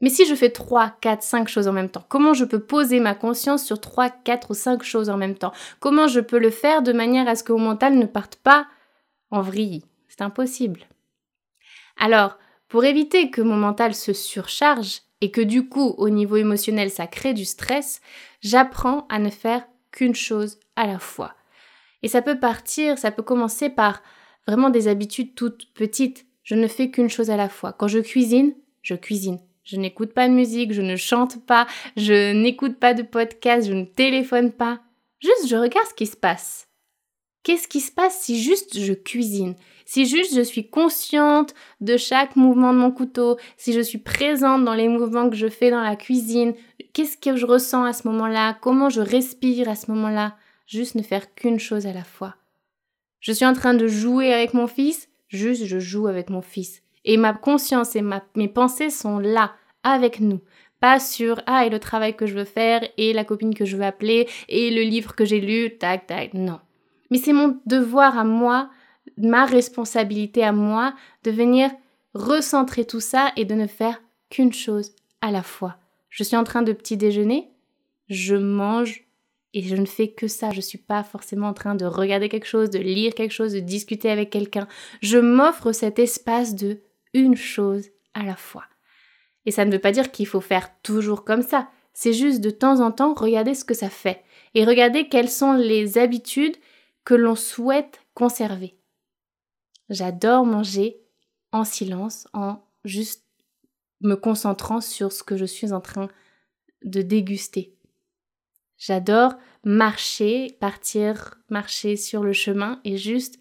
Mais 0.00 0.08
si 0.08 0.26
je 0.26 0.34
fais 0.34 0.50
3, 0.50 0.96
4, 1.00 1.22
5 1.22 1.48
choses 1.48 1.68
en 1.68 1.72
même 1.72 1.88
temps, 1.88 2.04
comment 2.08 2.34
je 2.34 2.44
peux 2.44 2.58
poser 2.58 2.98
ma 2.98 3.14
conscience 3.14 3.64
sur 3.64 3.80
3, 3.80 4.10
4 4.10 4.50
ou 4.50 4.54
5 4.54 4.82
choses 4.82 5.08
en 5.08 5.16
même 5.16 5.36
temps? 5.36 5.52
Comment 5.78 6.08
je 6.08 6.20
peux 6.20 6.38
le 6.38 6.50
faire 6.50 6.82
de 6.82 6.92
manière 6.92 7.28
à 7.28 7.36
ce 7.36 7.44
que 7.44 7.52
mon 7.52 7.60
mental 7.60 7.96
ne 7.96 8.06
parte 8.06 8.36
pas 8.36 8.66
en 9.30 9.42
vrille? 9.42 9.84
C'est 10.08 10.22
impossible. 10.22 10.80
Alors, 11.96 12.36
pour 12.66 12.84
éviter 12.84 13.30
que 13.30 13.42
mon 13.42 13.56
mental 13.56 13.94
se 13.94 14.12
surcharge 14.12 15.02
et 15.22 15.30
que 15.30 15.40
du 15.40 15.68
coup, 15.68 15.94
au 15.98 16.10
niveau 16.10 16.36
émotionnel, 16.36 16.90
ça 16.90 17.06
crée 17.06 17.32
du 17.32 17.44
stress, 17.44 18.02
j'apprends 18.42 19.06
à 19.08 19.20
ne 19.20 19.30
faire 19.30 19.64
qu'une 19.92 20.16
chose 20.16 20.58
à 20.74 20.86
la 20.86 20.98
fois. 20.98 21.34
Et 22.02 22.08
ça 22.08 22.22
peut 22.22 22.40
partir, 22.40 22.98
ça 22.98 23.12
peut 23.12 23.22
commencer 23.22 23.70
par 23.70 24.02
vraiment 24.48 24.68
des 24.68 24.88
habitudes 24.88 25.36
toutes 25.36 25.72
petites. 25.74 26.26
Je 26.42 26.56
ne 26.56 26.66
fais 26.66 26.90
qu'une 26.90 27.08
chose 27.08 27.30
à 27.30 27.36
la 27.36 27.48
fois. 27.48 27.72
Quand 27.72 27.86
je 27.86 28.00
cuisine, 28.00 28.52
je 28.82 28.94
cuisine. 28.94 29.38
Je 29.62 29.76
n'écoute 29.76 30.12
pas 30.12 30.28
de 30.28 30.34
musique, 30.34 30.72
je 30.72 30.82
ne 30.82 30.96
chante 30.96 31.46
pas, 31.46 31.68
je 31.96 32.32
n'écoute 32.32 32.80
pas 32.80 32.92
de 32.92 33.04
podcast, 33.04 33.68
je 33.68 33.74
ne 33.74 33.84
téléphone 33.84 34.50
pas. 34.50 34.80
Juste, 35.20 35.46
je 35.48 35.54
regarde 35.54 35.86
ce 35.86 35.94
qui 35.94 36.06
se 36.06 36.16
passe. 36.16 36.71
Qu'est-ce 37.42 37.66
qui 37.66 37.80
se 37.80 37.90
passe 37.90 38.20
si 38.20 38.40
juste 38.40 38.78
je 38.78 38.92
cuisine? 38.92 39.56
Si 39.84 40.06
juste 40.06 40.34
je 40.34 40.42
suis 40.42 40.68
consciente 40.70 41.54
de 41.80 41.96
chaque 41.96 42.36
mouvement 42.36 42.72
de 42.72 42.78
mon 42.78 42.92
couteau, 42.92 43.36
si 43.56 43.72
je 43.72 43.80
suis 43.80 43.98
présente 43.98 44.64
dans 44.64 44.74
les 44.74 44.88
mouvements 44.88 45.28
que 45.28 45.36
je 45.36 45.48
fais 45.48 45.70
dans 45.70 45.82
la 45.82 45.96
cuisine, 45.96 46.54
qu'est-ce 46.92 47.16
que 47.16 47.36
je 47.36 47.44
ressens 47.44 47.84
à 47.84 47.92
ce 47.92 48.06
moment-là? 48.08 48.56
Comment 48.60 48.90
je 48.90 49.00
respire 49.00 49.68
à 49.68 49.74
ce 49.74 49.90
moment-là? 49.90 50.36
Juste 50.66 50.94
ne 50.94 51.02
faire 51.02 51.34
qu'une 51.34 51.58
chose 51.58 51.86
à 51.86 51.92
la 51.92 52.04
fois. 52.04 52.36
Je 53.18 53.32
suis 53.32 53.44
en 53.44 53.54
train 53.54 53.74
de 53.74 53.88
jouer 53.88 54.32
avec 54.32 54.54
mon 54.54 54.68
fils, 54.68 55.08
juste 55.28 55.66
je 55.66 55.80
joue 55.80 56.06
avec 56.06 56.30
mon 56.30 56.42
fils. 56.42 56.82
Et 57.04 57.16
ma 57.16 57.32
conscience 57.32 57.96
et 57.96 58.02
mes 58.36 58.48
pensées 58.48 58.90
sont 58.90 59.18
là, 59.18 59.52
avec 59.82 60.20
nous. 60.20 60.40
Pas 60.80 61.00
sur 61.00 61.40
ah 61.46 61.66
et 61.66 61.70
le 61.70 61.80
travail 61.80 62.16
que 62.16 62.26
je 62.26 62.34
veux 62.34 62.44
faire 62.44 62.88
et 62.96 63.12
la 63.12 63.24
copine 63.24 63.54
que 63.54 63.64
je 63.64 63.76
veux 63.76 63.84
appeler 63.84 64.28
et 64.48 64.70
le 64.70 64.82
livre 64.82 65.14
que 65.14 65.24
j'ai 65.24 65.40
lu, 65.40 65.76
tac 65.76 66.06
tac. 66.06 66.34
Non. 66.34 66.60
Mais 67.12 67.18
c'est 67.18 67.34
mon 67.34 67.60
devoir 67.66 68.16
à 68.16 68.24
moi, 68.24 68.70
ma 69.18 69.44
responsabilité 69.44 70.42
à 70.42 70.52
moi 70.52 70.94
de 71.24 71.30
venir 71.30 71.70
recentrer 72.14 72.86
tout 72.86 73.00
ça 73.00 73.32
et 73.36 73.44
de 73.44 73.54
ne 73.54 73.66
faire 73.66 74.00
qu'une 74.30 74.54
chose 74.54 74.94
à 75.20 75.30
la 75.30 75.42
fois. 75.42 75.76
Je 76.08 76.24
suis 76.24 76.36
en 76.36 76.44
train 76.44 76.62
de 76.62 76.72
petit 76.72 76.96
déjeuner, 76.96 77.50
je 78.08 78.34
mange 78.34 79.04
et 79.52 79.60
je 79.60 79.76
ne 79.76 79.84
fais 79.84 80.08
que 80.08 80.26
ça. 80.26 80.52
Je 80.52 80.56
ne 80.56 80.62
suis 80.62 80.78
pas 80.78 81.02
forcément 81.02 81.48
en 81.48 81.52
train 81.52 81.74
de 81.74 81.84
regarder 81.84 82.30
quelque 82.30 82.46
chose, 82.46 82.70
de 82.70 82.78
lire 82.78 83.12
quelque 83.12 83.34
chose, 83.34 83.52
de 83.52 83.60
discuter 83.60 84.10
avec 84.10 84.30
quelqu'un. 84.30 84.66
Je 85.02 85.18
m'offre 85.18 85.72
cet 85.72 85.98
espace 85.98 86.54
de 86.54 86.80
une 87.12 87.36
chose 87.36 87.90
à 88.14 88.22
la 88.22 88.36
fois. 88.36 88.64
Et 89.44 89.50
ça 89.50 89.66
ne 89.66 89.72
veut 89.72 89.78
pas 89.78 89.92
dire 89.92 90.12
qu'il 90.12 90.26
faut 90.26 90.40
faire 90.40 90.70
toujours 90.82 91.26
comme 91.26 91.42
ça. 91.42 91.68
C'est 91.92 92.14
juste 92.14 92.40
de 92.40 92.48
temps 92.48 92.80
en 92.80 92.90
temps 92.90 93.12
regarder 93.12 93.54
ce 93.54 93.66
que 93.66 93.74
ça 93.74 93.90
fait 93.90 94.22
et 94.54 94.64
regarder 94.64 95.10
quelles 95.10 95.28
sont 95.28 95.52
les 95.52 95.98
habitudes 95.98 96.56
que 97.04 97.14
l'on 97.14 97.34
souhaite 97.34 98.00
conserver. 98.14 98.76
J'adore 99.88 100.46
manger 100.46 101.00
en 101.52 101.64
silence, 101.64 102.26
en 102.32 102.62
juste 102.84 103.24
me 104.00 104.14
concentrant 104.14 104.80
sur 104.80 105.12
ce 105.12 105.22
que 105.22 105.36
je 105.36 105.44
suis 105.44 105.72
en 105.72 105.80
train 105.80 106.08
de 106.84 107.02
déguster. 107.02 107.76
J'adore 108.78 109.34
marcher, 109.64 110.56
partir, 110.60 111.38
marcher 111.48 111.96
sur 111.96 112.24
le 112.24 112.32
chemin 112.32 112.80
et 112.84 112.96
juste 112.96 113.38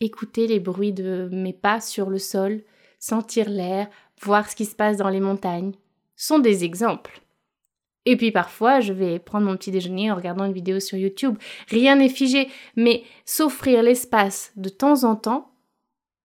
écouter 0.00 0.46
les 0.46 0.58
bruits 0.58 0.92
de 0.92 1.28
mes 1.30 1.52
pas 1.52 1.80
sur 1.80 2.10
le 2.10 2.18
sol, 2.18 2.64
sentir 2.98 3.48
l'air, 3.48 3.88
voir 4.20 4.50
ce 4.50 4.56
qui 4.56 4.64
se 4.64 4.74
passe 4.74 4.96
dans 4.96 5.08
les 5.08 5.20
montagnes, 5.20 5.74
sont 6.16 6.38
des 6.38 6.64
exemples. 6.64 7.22
Et 8.06 8.16
puis 8.16 8.30
parfois, 8.30 8.80
je 8.80 8.92
vais 8.92 9.18
prendre 9.18 9.46
mon 9.46 9.56
petit 9.56 9.70
déjeuner 9.70 10.10
en 10.10 10.16
regardant 10.16 10.44
une 10.44 10.52
vidéo 10.52 10.80
sur 10.80 10.96
YouTube. 10.96 11.36
Rien 11.68 11.96
n'est 11.96 12.08
figé, 12.08 12.48
mais 12.76 13.02
s'offrir 13.26 13.82
l'espace 13.82 14.52
de 14.56 14.68
temps 14.68 15.04
en 15.04 15.16
temps 15.16 15.52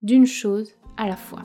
d'une 0.02 0.26
chose 0.26 0.72
à 0.98 1.08
la 1.08 1.16
fois. 1.16 1.44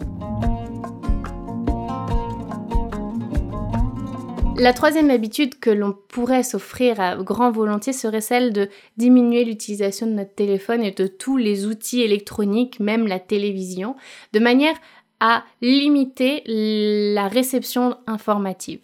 La 4.57 4.75
troisième 4.75 5.09
habitude 5.09 5.59
que 5.59 5.71
l'on 5.71 5.97
pourrait 6.09 6.43
s'offrir 6.43 7.01
à 7.01 7.17
grand 7.17 7.51
volontiers 7.51 7.95
serait 7.95 8.21
celle 8.21 8.53
de 8.53 8.69
diminuer 8.99 9.43
l'utilisation 9.45 10.07
de 10.07 10.13
notre 10.13 10.35
téléphone 10.35 10.83
et 10.83 10.91
de 10.91 11.07
tous 11.07 11.39
les 11.39 11.65
outils 11.65 12.03
électroniques, 12.03 12.79
même 12.79 13.07
la 13.07 13.19
télévision, 13.19 13.97
de 14.35 14.39
manière 14.39 14.77
à 15.19 15.45
limiter 15.63 16.43
la 16.47 17.27
réception 17.27 17.97
informative. 18.07 18.81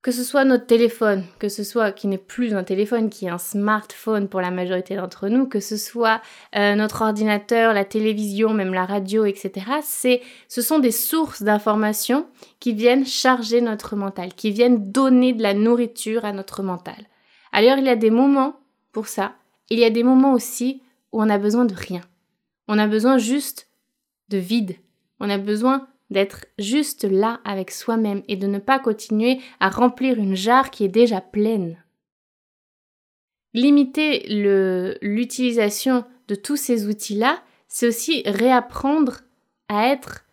Que 0.00 0.12
ce 0.12 0.22
soit 0.22 0.44
notre 0.44 0.66
téléphone, 0.66 1.24
que 1.40 1.48
ce 1.48 1.64
soit 1.64 1.90
qui 1.90 2.06
n'est 2.06 2.18
plus 2.18 2.54
un 2.54 2.62
téléphone, 2.62 3.10
qui 3.10 3.26
est 3.26 3.30
un 3.30 3.38
smartphone 3.38 4.28
pour 4.28 4.40
la 4.40 4.52
majorité 4.52 4.94
d'entre 4.94 5.28
nous, 5.28 5.46
que 5.46 5.58
ce 5.58 5.76
soit 5.76 6.22
euh, 6.54 6.76
notre 6.76 7.02
ordinateur, 7.02 7.74
la 7.74 7.84
télévision, 7.84 8.54
même 8.54 8.72
la 8.72 8.86
radio, 8.86 9.24
etc., 9.24 9.66
c'est, 9.82 10.22
ce 10.46 10.62
sont 10.62 10.78
des 10.78 10.92
sources 10.92 11.42
d'informations 11.42 12.28
qui 12.60 12.74
viennent 12.74 13.04
charger 13.04 13.60
notre 13.60 13.96
mental, 13.96 14.34
qui 14.34 14.52
viennent 14.52 14.92
donner 14.92 15.32
de 15.32 15.42
la 15.42 15.54
nourriture 15.54 16.24
à 16.24 16.32
notre 16.32 16.62
mental. 16.62 17.08
Alors 17.50 17.78
il 17.78 17.84
y 17.84 17.90
a 17.90 17.96
des 17.96 18.10
moments 18.10 18.60
pour 18.92 19.08
ça, 19.08 19.34
il 19.68 19.80
y 19.80 19.84
a 19.84 19.90
des 19.90 20.04
moments 20.04 20.32
aussi 20.32 20.80
où 21.12 21.20
on 21.20 21.28
a 21.28 21.38
besoin 21.38 21.64
de 21.64 21.74
rien. 21.74 22.02
On 22.68 22.78
a 22.78 22.86
besoin 22.86 23.18
juste 23.18 23.68
de 24.28 24.38
vide. 24.38 24.76
On 25.20 25.30
a 25.30 25.38
besoin 25.38 25.88
d'être 26.10 26.46
juste 26.58 27.04
là 27.04 27.40
avec 27.44 27.70
soi-même 27.70 28.22
et 28.28 28.36
de 28.36 28.46
ne 28.46 28.58
pas 28.58 28.78
continuer 28.78 29.40
à 29.60 29.68
remplir 29.68 30.18
une 30.18 30.34
jarre 30.34 30.70
qui 30.70 30.84
est 30.84 30.88
déjà 30.88 31.20
pleine. 31.20 31.82
Limiter 33.54 34.26
l'utilisation 35.00 36.04
de 36.28 36.34
tous 36.34 36.56
ces 36.56 36.86
outils-là, 36.86 37.42
c'est 37.66 37.88
aussi 37.88 38.22
réapprendre 38.26 39.20
à 39.68 39.88
être 39.88 40.24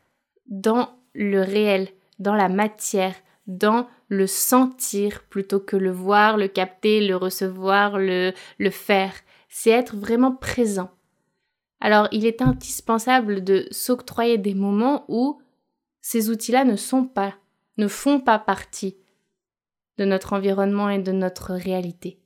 dans 0.47 0.89
le 1.13 1.41
réel, 1.41 1.89
dans 2.19 2.35
la 2.35 2.49
matière, 2.49 3.15
dans 3.47 3.87
le 4.09 4.27
sentir 4.27 5.23
plutôt 5.23 5.59
que 5.59 5.75
le 5.75 5.91
voir, 5.91 6.37
le 6.37 6.47
capter, 6.47 7.05
le 7.05 7.15
recevoir, 7.15 7.97
le, 7.97 8.33
le 8.59 8.69
faire. 8.69 9.13
C'est 9.49 9.71
être 9.71 9.95
vraiment 9.95 10.33
présent. 10.33 10.91
Alors 11.79 12.07
il 12.11 12.25
est 12.25 12.41
indispensable 12.41 13.43
de 13.43 13.67
s'octroyer 13.71 14.37
des 14.37 14.55
moments 14.55 15.05
où 15.07 15.39
ces 16.07 16.29
outils-là 16.29 16.65
ne 16.65 16.75
sont 16.75 17.03
pas, 17.03 17.33
ne 17.77 17.87
font 17.87 18.19
pas 18.19 18.37
partie 18.37 18.95
de 19.97 20.05
notre 20.05 20.33
environnement 20.33 20.87
et 20.87 20.99
de 20.99 21.11
notre 21.11 21.55
réalité. 21.55 22.19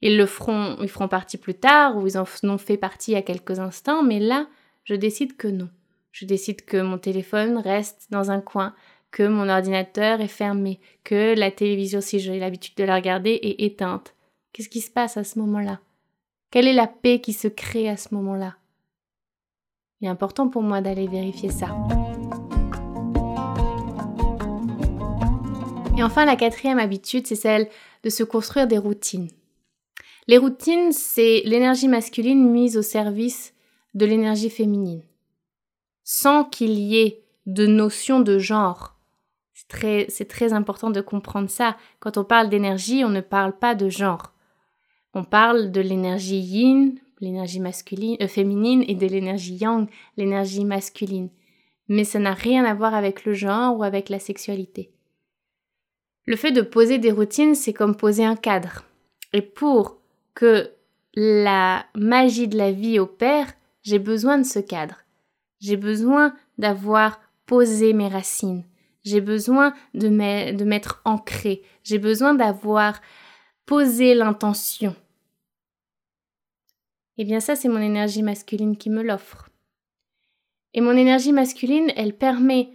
Ils 0.00 0.16
le 0.16 0.24
feront, 0.24 0.78
ils 0.80 0.88
feront 0.88 1.06
partie 1.06 1.36
plus 1.36 1.52
tard 1.52 1.98
ou 1.98 2.06
ils 2.06 2.16
en 2.16 2.24
ont 2.44 2.56
fait 2.56 2.78
partie 2.78 3.14
à 3.14 3.20
quelques 3.20 3.58
instants, 3.58 4.02
mais 4.02 4.20
là, 4.20 4.46
je 4.84 4.94
décide 4.94 5.36
que 5.36 5.48
non. 5.48 5.68
Je 6.12 6.24
décide 6.24 6.64
que 6.64 6.80
mon 6.80 6.96
téléphone 6.96 7.58
reste 7.58 8.06
dans 8.08 8.30
un 8.30 8.40
coin, 8.40 8.74
que 9.10 9.28
mon 9.28 9.50
ordinateur 9.50 10.22
est 10.22 10.26
fermé, 10.26 10.80
que 11.04 11.38
la 11.38 11.50
télévision, 11.50 12.00
si 12.00 12.20
j'ai 12.20 12.38
l'habitude 12.38 12.78
de 12.78 12.84
la 12.84 12.94
regarder, 12.94 13.38
est 13.42 13.66
éteinte. 13.66 14.14
Qu'est-ce 14.54 14.70
qui 14.70 14.80
se 14.80 14.90
passe 14.90 15.18
à 15.18 15.24
ce 15.24 15.38
moment-là? 15.40 15.80
Quelle 16.50 16.66
est 16.66 16.72
la 16.72 16.86
paix 16.86 17.20
qui 17.20 17.34
se 17.34 17.48
crée 17.48 17.90
à 17.90 17.98
ce 17.98 18.14
moment-là? 18.14 18.54
Il 20.00 20.06
est 20.06 20.10
important 20.10 20.48
pour 20.48 20.62
moi 20.62 20.80
d'aller 20.80 21.06
vérifier 21.06 21.50
ça. 21.50 21.68
Et 25.96 26.02
enfin, 26.02 26.24
la 26.24 26.34
quatrième 26.34 26.80
habitude, 26.80 27.26
c'est 27.26 27.36
celle 27.36 27.68
de 28.02 28.10
se 28.10 28.24
construire 28.24 28.66
des 28.66 28.78
routines. 28.78 29.30
Les 30.26 30.38
routines, 30.38 30.90
c'est 30.90 31.42
l'énergie 31.44 31.86
masculine 31.86 32.50
mise 32.50 32.76
au 32.76 32.82
service 32.82 33.54
de 33.94 34.04
l'énergie 34.04 34.50
féminine, 34.50 35.02
sans 36.02 36.44
qu'il 36.44 36.72
y 36.72 36.98
ait 36.98 37.22
de 37.46 37.66
notion 37.66 38.20
de 38.20 38.38
genre. 38.38 38.96
C'est 39.52 39.68
très, 39.68 40.06
très 40.26 40.52
important 40.52 40.90
de 40.90 41.00
comprendre 41.00 41.48
ça. 41.48 41.76
Quand 42.00 42.18
on 42.18 42.24
parle 42.24 42.48
d'énergie, 42.48 43.04
on 43.04 43.10
ne 43.10 43.20
parle 43.20 43.56
pas 43.56 43.76
de 43.76 43.88
genre. 43.88 44.32
On 45.14 45.22
parle 45.22 45.70
de 45.70 45.80
l'énergie 45.80 46.40
yin, 46.40 46.94
l'énergie 47.20 47.60
masculine, 47.60 48.16
euh, 48.20 48.26
féminine, 48.26 48.84
et 48.88 48.96
de 48.96 49.06
l'énergie 49.06 49.54
yang, 49.54 49.88
l'énergie 50.16 50.64
masculine. 50.64 51.28
Mais 51.88 52.02
ça 52.02 52.18
n'a 52.18 52.32
rien 52.34 52.64
à 52.64 52.74
voir 52.74 52.94
avec 52.94 53.24
le 53.24 53.32
genre 53.32 53.78
ou 53.78 53.84
avec 53.84 54.08
la 54.08 54.18
sexualité. 54.18 54.90
Le 56.26 56.36
fait 56.36 56.52
de 56.52 56.62
poser 56.62 56.98
des 56.98 57.10
routines, 57.10 57.54
c'est 57.54 57.72
comme 57.72 57.96
poser 57.96 58.24
un 58.24 58.36
cadre. 58.36 58.84
Et 59.32 59.42
pour 59.42 60.00
que 60.34 60.70
la 61.14 61.86
magie 61.94 62.48
de 62.48 62.56
la 62.56 62.72
vie 62.72 62.98
opère, 62.98 63.52
j'ai 63.82 63.98
besoin 63.98 64.38
de 64.38 64.44
ce 64.44 64.58
cadre. 64.58 65.04
J'ai 65.60 65.76
besoin 65.76 66.34
d'avoir 66.58 67.20
posé 67.46 67.92
mes 67.92 68.08
racines. 68.08 68.64
J'ai 69.04 69.20
besoin 69.20 69.74
de 69.92 70.08
m'être 70.08 71.02
ancré. 71.04 71.62
J'ai 71.82 71.98
besoin 71.98 72.34
d'avoir 72.34 73.00
posé 73.66 74.14
l'intention. 74.14 74.96
Eh 77.18 77.24
bien 77.24 77.40
ça, 77.40 77.54
c'est 77.54 77.68
mon 77.68 77.80
énergie 77.80 78.22
masculine 78.22 78.76
qui 78.76 78.90
me 78.90 79.02
l'offre. 79.02 79.50
Et 80.72 80.80
mon 80.80 80.96
énergie 80.96 81.32
masculine, 81.32 81.92
elle 81.96 82.16
permet 82.16 82.70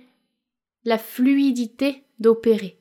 la 0.86 0.98
fluidité 0.98 2.04
d'opérer. 2.20 2.79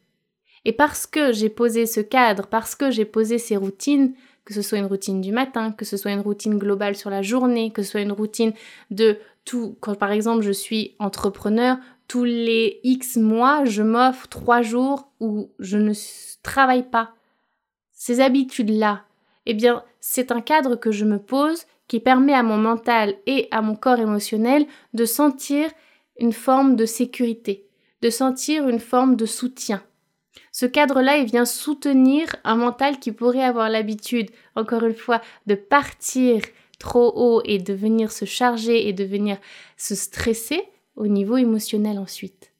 Et 0.69 0.73
parce 0.75 1.07
que 1.07 1.33
j'ai 1.33 1.49
posé 1.49 1.87
ce 1.87 2.01
cadre, 2.01 2.47
parce 2.47 2.75
que 2.75 2.91
j'ai 2.91 3.07
posé 3.07 3.39
ces 3.39 3.57
routines, 3.57 4.13
que 4.45 4.53
ce 4.53 4.61
soit 4.61 4.77
une 4.77 4.85
routine 4.85 5.23
du 5.23 5.33
matin, 5.33 5.73
que 5.73 5.87
ce 5.87 5.97
soit 5.97 6.11
une 6.11 6.21
routine 6.21 6.59
globale 6.59 6.95
sur 6.95 7.09
la 7.09 7.23
journée, 7.23 7.71
que 7.71 7.83
ce 7.83 7.93
soit 7.93 8.03
une 8.03 8.13
routine 8.13 8.53
de 8.91 9.17
tout, 9.47 9.79
quand 9.81 9.95
par 9.95 10.13
exemple 10.13 10.43
je 10.43 10.53
suis 10.53 10.95
entrepreneur, 10.99 11.79
tous 12.07 12.25
les 12.25 12.81
X 12.85 13.17
mois, 13.17 13.65
je 13.65 13.83
m'offre 13.83 14.29
trois 14.29 14.61
jours 14.61 15.11
où 15.21 15.49
je 15.59 15.79
ne 15.79 15.95
travaille 16.43 16.91
pas. 16.91 17.15
Ces 17.93 18.21
habitudes-là, 18.21 19.05
eh 19.47 19.55
bien, 19.55 19.83
c'est 20.01 20.33
un 20.33 20.43
cadre 20.43 20.77
que 20.77 20.91
je 20.91 21.07
me 21.07 21.19
pose 21.19 21.63
qui 21.87 21.99
permet 21.99 22.35
à 22.35 22.43
mon 22.43 22.59
mental 22.59 23.15
et 23.25 23.49
à 23.53 23.63
mon 23.63 23.75
corps 23.75 24.01
émotionnel 24.01 24.67
de 24.93 25.07
sentir 25.07 25.71
une 26.21 26.35
forme 26.35 26.77
de 26.77 26.85
sécurité, 26.85 27.67
de 28.03 28.11
sentir 28.11 28.69
une 28.69 28.81
forme 28.81 29.17
de 29.17 29.25
soutien. 29.25 29.83
Ce 30.61 30.67
cadre-là, 30.67 31.19
il 31.19 31.27
vient 31.27 31.45
soutenir 31.45 32.35
un 32.43 32.57
mental 32.57 32.99
qui 32.99 33.13
pourrait 33.13 33.45
avoir 33.45 33.71
l'habitude, 33.71 34.29
encore 34.57 34.83
une 34.83 34.93
fois, 34.93 35.21
de 35.47 35.55
partir 35.55 36.43
trop 36.81 37.13
haut 37.15 37.43
et 37.45 37.59
de 37.59 37.73
venir 37.73 38.11
se 38.11 38.25
charger 38.25 38.89
et 38.89 38.93
de 38.93 39.05
venir 39.05 39.39
se 39.77 39.95
stresser 39.95 40.65
au 40.97 41.07
niveau 41.07 41.37
émotionnel 41.37 41.97
ensuite. 41.97 42.53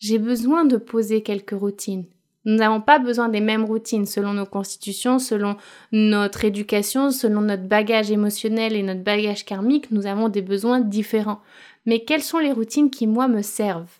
J'ai 0.00 0.18
besoin 0.18 0.64
de 0.64 0.78
poser 0.78 1.22
quelques 1.22 1.56
routines. 1.56 2.06
Nous 2.44 2.56
n'avons 2.56 2.80
pas 2.80 2.98
besoin 2.98 3.28
des 3.28 3.38
mêmes 3.38 3.66
routines 3.66 4.04
selon 4.04 4.32
nos 4.32 4.44
constitutions, 4.44 5.20
selon 5.20 5.56
notre 5.92 6.44
éducation, 6.44 7.12
selon 7.12 7.42
notre 7.42 7.68
bagage 7.68 8.10
émotionnel 8.10 8.74
et 8.74 8.82
notre 8.82 9.04
bagage 9.04 9.44
karmique, 9.44 9.92
nous 9.92 10.06
avons 10.06 10.28
des 10.28 10.42
besoins 10.42 10.80
différents. 10.80 11.40
Mais 11.86 12.00
quelles 12.00 12.24
sont 12.24 12.38
les 12.38 12.50
routines 12.50 12.90
qui, 12.90 13.06
moi, 13.06 13.28
me 13.28 13.42
servent? 13.42 13.99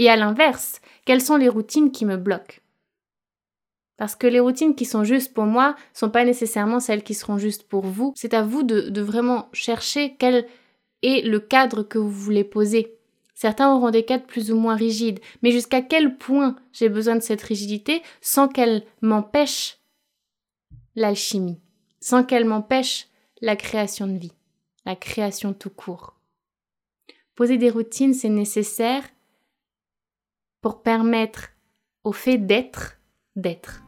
Et 0.00 0.08
à 0.08 0.16
l'inverse, 0.16 0.80
quelles 1.04 1.20
sont 1.20 1.36
les 1.36 1.50
routines 1.50 1.92
qui 1.92 2.06
me 2.06 2.16
bloquent? 2.16 2.56
Parce 3.98 4.16
que 4.16 4.26
les 4.26 4.40
routines 4.40 4.74
qui 4.74 4.86
sont 4.86 5.04
justes 5.04 5.34
pour 5.34 5.44
moi 5.44 5.76
sont 5.92 6.08
pas 6.08 6.24
nécessairement 6.24 6.80
celles 6.80 7.02
qui 7.02 7.12
seront 7.12 7.36
justes 7.36 7.68
pour 7.68 7.84
vous. 7.84 8.14
C'est 8.16 8.32
à 8.32 8.42
vous 8.42 8.62
de, 8.62 8.88
de, 8.88 9.02
vraiment 9.02 9.50
chercher 9.52 10.16
quel 10.18 10.46
est 11.02 11.22
le 11.26 11.38
cadre 11.38 11.82
que 11.82 11.98
vous 11.98 12.10
voulez 12.10 12.44
poser. 12.44 12.96
Certains 13.34 13.74
auront 13.74 13.90
des 13.90 14.06
cadres 14.06 14.24
plus 14.24 14.50
ou 14.50 14.56
moins 14.56 14.74
rigides, 14.74 15.20
mais 15.42 15.50
jusqu'à 15.50 15.82
quel 15.82 16.16
point 16.16 16.56
j'ai 16.72 16.88
besoin 16.88 17.16
de 17.16 17.20
cette 17.20 17.42
rigidité 17.42 18.00
sans 18.22 18.48
qu'elle 18.48 18.86
m'empêche 19.02 19.80
l'alchimie, 20.94 21.60
sans 22.00 22.24
qu'elle 22.24 22.46
m'empêche 22.46 23.08
la 23.42 23.54
création 23.54 24.06
de 24.06 24.16
vie, 24.16 24.32
la 24.86 24.96
création 24.96 25.52
tout 25.52 25.68
court. 25.68 26.18
Poser 27.34 27.58
des 27.58 27.68
routines, 27.68 28.14
c'est 28.14 28.30
nécessaire 28.30 29.04
pour 30.60 30.82
permettre 30.82 31.50
au 32.04 32.12
fait 32.12 32.38
d'être, 32.38 32.98
d'être. 33.36 33.82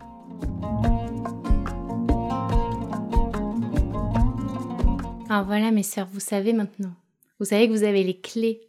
Alors 5.29 5.47
voilà 5.47 5.71
mes 5.71 5.83
sœurs, 5.83 6.09
vous 6.13 6.21
savez 6.21 6.53
maintenant. 6.53 6.95
Vous 7.39 7.47
savez 7.47 7.67
que 7.67 7.73
vous 7.73 7.85
avez 7.85 8.05
les 8.05 8.21
clés 8.21 8.69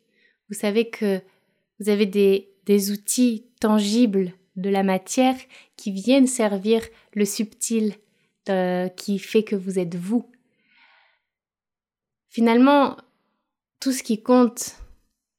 vous 0.53 0.59
savez 0.59 0.89
que 0.89 1.19
vous 1.79 1.89
avez 1.89 2.05
des, 2.05 2.53
des 2.65 2.91
outils 2.91 3.47
tangibles 3.59 4.33
de 4.55 4.69
la 4.69 4.83
matière 4.83 5.35
qui 5.77 5.91
viennent 5.91 6.27
servir 6.27 6.81
le 7.13 7.25
subtil 7.25 7.95
euh, 8.49 8.87
qui 8.89 9.17
fait 9.17 9.43
que 9.43 9.55
vous 9.55 9.79
êtes 9.79 9.95
vous. 9.95 10.29
Finalement, 12.29 12.97
tout 13.79 13.91
ce 13.91 14.03
qui 14.03 14.21
compte, 14.21 14.75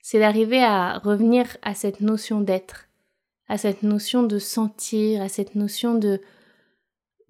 c'est 0.06 0.18
d'arriver 0.18 0.62
à 0.62 0.98
revenir 0.98 1.56
à 1.62 1.74
cette 1.74 2.02
notion 2.02 2.42
d'être, 2.42 2.90
à 3.48 3.56
cette 3.56 3.82
notion 3.82 4.22
de 4.22 4.38
sentir, 4.38 5.22
à 5.22 5.30
cette 5.30 5.54
notion 5.54 5.94
de, 5.94 6.20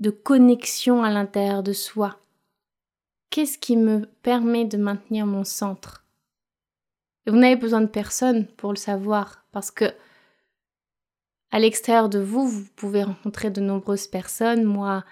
de 0.01 0.11
connexion 0.11 1.05
à 1.05 1.11
l'intérieur 1.13 1.63
de 1.63 1.73
soi. 1.73 2.19
Qu'est-ce 3.31 3.59
qui 3.59 3.77
me 3.77 4.07
permet 4.23 4.65
de 4.65 4.77
maintenir 4.77 5.25
mon 5.25 5.45
centre? 5.45 6.05
Et 7.27 7.31
vous 7.31 7.37
n'avez 7.37 7.55
besoin 7.55 7.81
de 7.81 7.87
personne 7.87 8.49
pour 8.57 8.73
le 8.73 8.77
savoir, 8.77 9.45
parce 9.53 9.71
que 9.71 9.85
à 11.53 11.61
l'extérieur 11.61 12.09
de 12.09 12.19
vous, 12.19 12.49
vous 12.49 12.67
pouvez 12.75 13.05
rencontrer 13.05 13.51
de 13.53 13.61
nombreuses 13.61 14.09
personnes, 14.09 14.65
moi 14.65 15.05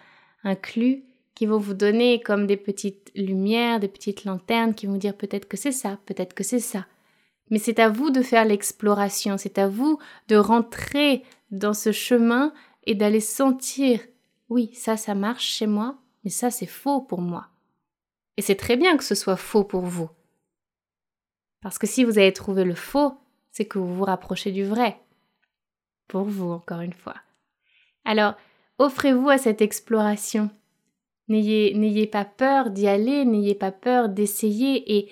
inclus, 0.43 1.05
qui 1.37 1.47
vont 1.47 1.59
vous 1.59 1.75
donner 1.75 2.21
comme 2.23 2.49
des 2.49 2.57
petites 2.57 3.13
lumières, 3.15 3.79
des 3.79 3.87
petites 3.87 4.25
lanternes, 4.25 4.75
qui 4.75 4.89
vont 4.89 4.97
dire 4.97 5.17
peut-être 5.17 5.47
que 5.47 5.57
c'est 5.57 5.71
ça, 5.71 6.01
peut-être 6.07 6.35
que 6.35 6.43
c'est 6.43 6.59
ça. 6.59 6.87
Mais 7.53 7.59
c'est 7.59 7.81
à 7.81 7.91
vous 7.91 8.09
de 8.09 8.23
faire 8.23 8.47
l'exploration, 8.47 9.37
c'est 9.37 9.59
à 9.59 9.69
vous 9.69 9.99
de 10.29 10.37
rentrer 10.37 11.23
dans 11.51 11.75
ce 11.75 11.93
chemin 11.93 12.55
et 12.85 12.95
d'aller 12.95 13.21
sentir, 13.21 14.01
oui, 14.49 14.71
ça, 14.73 14.97
ça 14.97 15.15
marche 15.15 15.45
chez 15.45 15.67
moi, 15.67 15.99
mais 16.25 16.31
ça, 16.31 16.51
c'est 16.51 16.65
faux 16.65 17.03
pour 17.03 17.21
moi. 17.21 17.49
Et 18.39 18.43
c'est 18.43 18.57
très 18.57 18.79
bien 18.79 18.97
que 18.97 19.05
ce 19.05 19.15
soit 19.15 19.37
faux 19.37 19.65
pour 19.65 19.83
vous. 19.83 20.09
Parce 21.61 21.77
que 21.77 21.87
si 21.87 22.05
vous 22.05 22.17
avez 22.17 22.33
trouvé 22.33 22.65
le 22.65 22.75
faux, 22.75 23.19
c'est 23.51 23.67
que 23.67 23.79
vous 23.79 23.97
vous 23.97 24.05
rapprochez 24.05 24.51
du 24.51 24.65
vrai. 24.65 24.99
Pour 26.09 26.23
vous, 26.23 26.53
encore 26.53 26.81
une 26.81 26.95
fois. 26.95 27.17
Alors, 28.07 28.33
offrez-vous 28.79 29.29
à 29.29 29.37
cette 29.37 29.61
exploration. 29.61 30.49
N'ayez, 31.29 32.07
pas 32.07 32.25
peur 32.25 32.71
d'y 32.71 32.89
aller, 32.89 33.27
n'ayez 33.27 33.55
pas 33.55 33.73
peur 33.73 34.09
d'essayer 34.09 34.97
et 34.97 35.11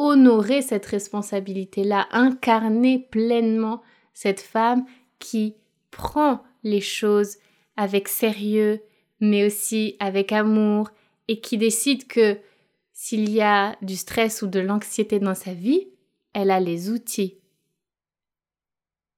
honorer 0.00 0.62
cette 0.62 0.86
responsabilité-là, 0.86 2.08
incarner 2.10 2.98
pleinement 2.98 3.82
cette 4.14 4.40
femme 4.40 4.84
qui 5.18 5.54
prend 5.90 6.42
les 6.62 6.80
choses 6.80 7.36
avec 7.76 8.08
sérieux, 8.08 8.80
mais 9.20 9.46
aussi 9.46 9.96
avec 10.00 10.32
amour, 10.32 10.90
et 11.28 11.40
qui 11.40 11.58
décide 11.58 12.06
que 12.06 12.38
s'il 12.92 13.30
y 13.30 13.42
a 13.42 13.76
du 13.82 13.94
stress 13.96 14.42
ou 14.42 14.46
de 14.46 14.58
l'anxiété 14.60 15.20
dans 15.20 15.34
sa 15.34 15.52
vie, 15.52 15.88
elle 16.32 16.50
a 16.50 16.60
les 16.60 16.90
outils 16.90 17.36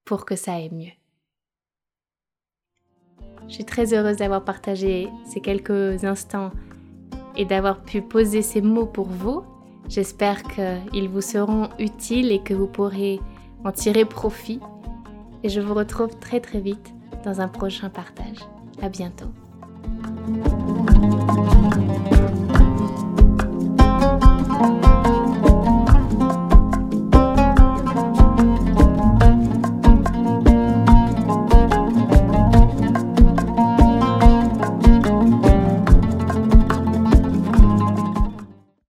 pour 0.05 0.25
que 0.25 0.37
ça 0.37 0.55
aille 0.55 0.71
mieux. 0.73 0.93
Je 3.49 3.55
suis 3.55 3.65
très 3.65 3.95
heureuse 3.95 4.17
d'avoir 4.17 4.45
partagé 4.45 5.09
ces 5.27 5.41
quelques 5.41 6.05
instants 6.05 6.53
et 7.37 7.45
d'avoir 7.45 7.83
pu 7.83 8.03
poser 8.03 8.43
ces 8.43 8.63
mots 8.63 8.87
pour 8.87 9.09
vous. 9.09 9.45
J'espère 9.93 10.43
qu'ils 10.45 11.11
vous 11.11 11.21
seront 11.21 11.69
utiles 11.79 12.33
et 12.33 12.39
que 12.39 12.55
vous 12.55 12.67
pourrez 12.67 13.21
en 13.63 13.73
tirer 13.73 14.07
profit. 14.07 14.59
Et 15.43 15.51
je 15.51 15.61
vous 15.61 15.75
retrouve 15.75 16.19
très 16.19 16.41
très 16.41 16.61
vite 16.61 16.95
dans 17.27 17.43
un 17.43 17.49
prochain 17.49 17.91
partage. 17.91 18.39
À 18.81 18.89
bientôt. 18.89 19.29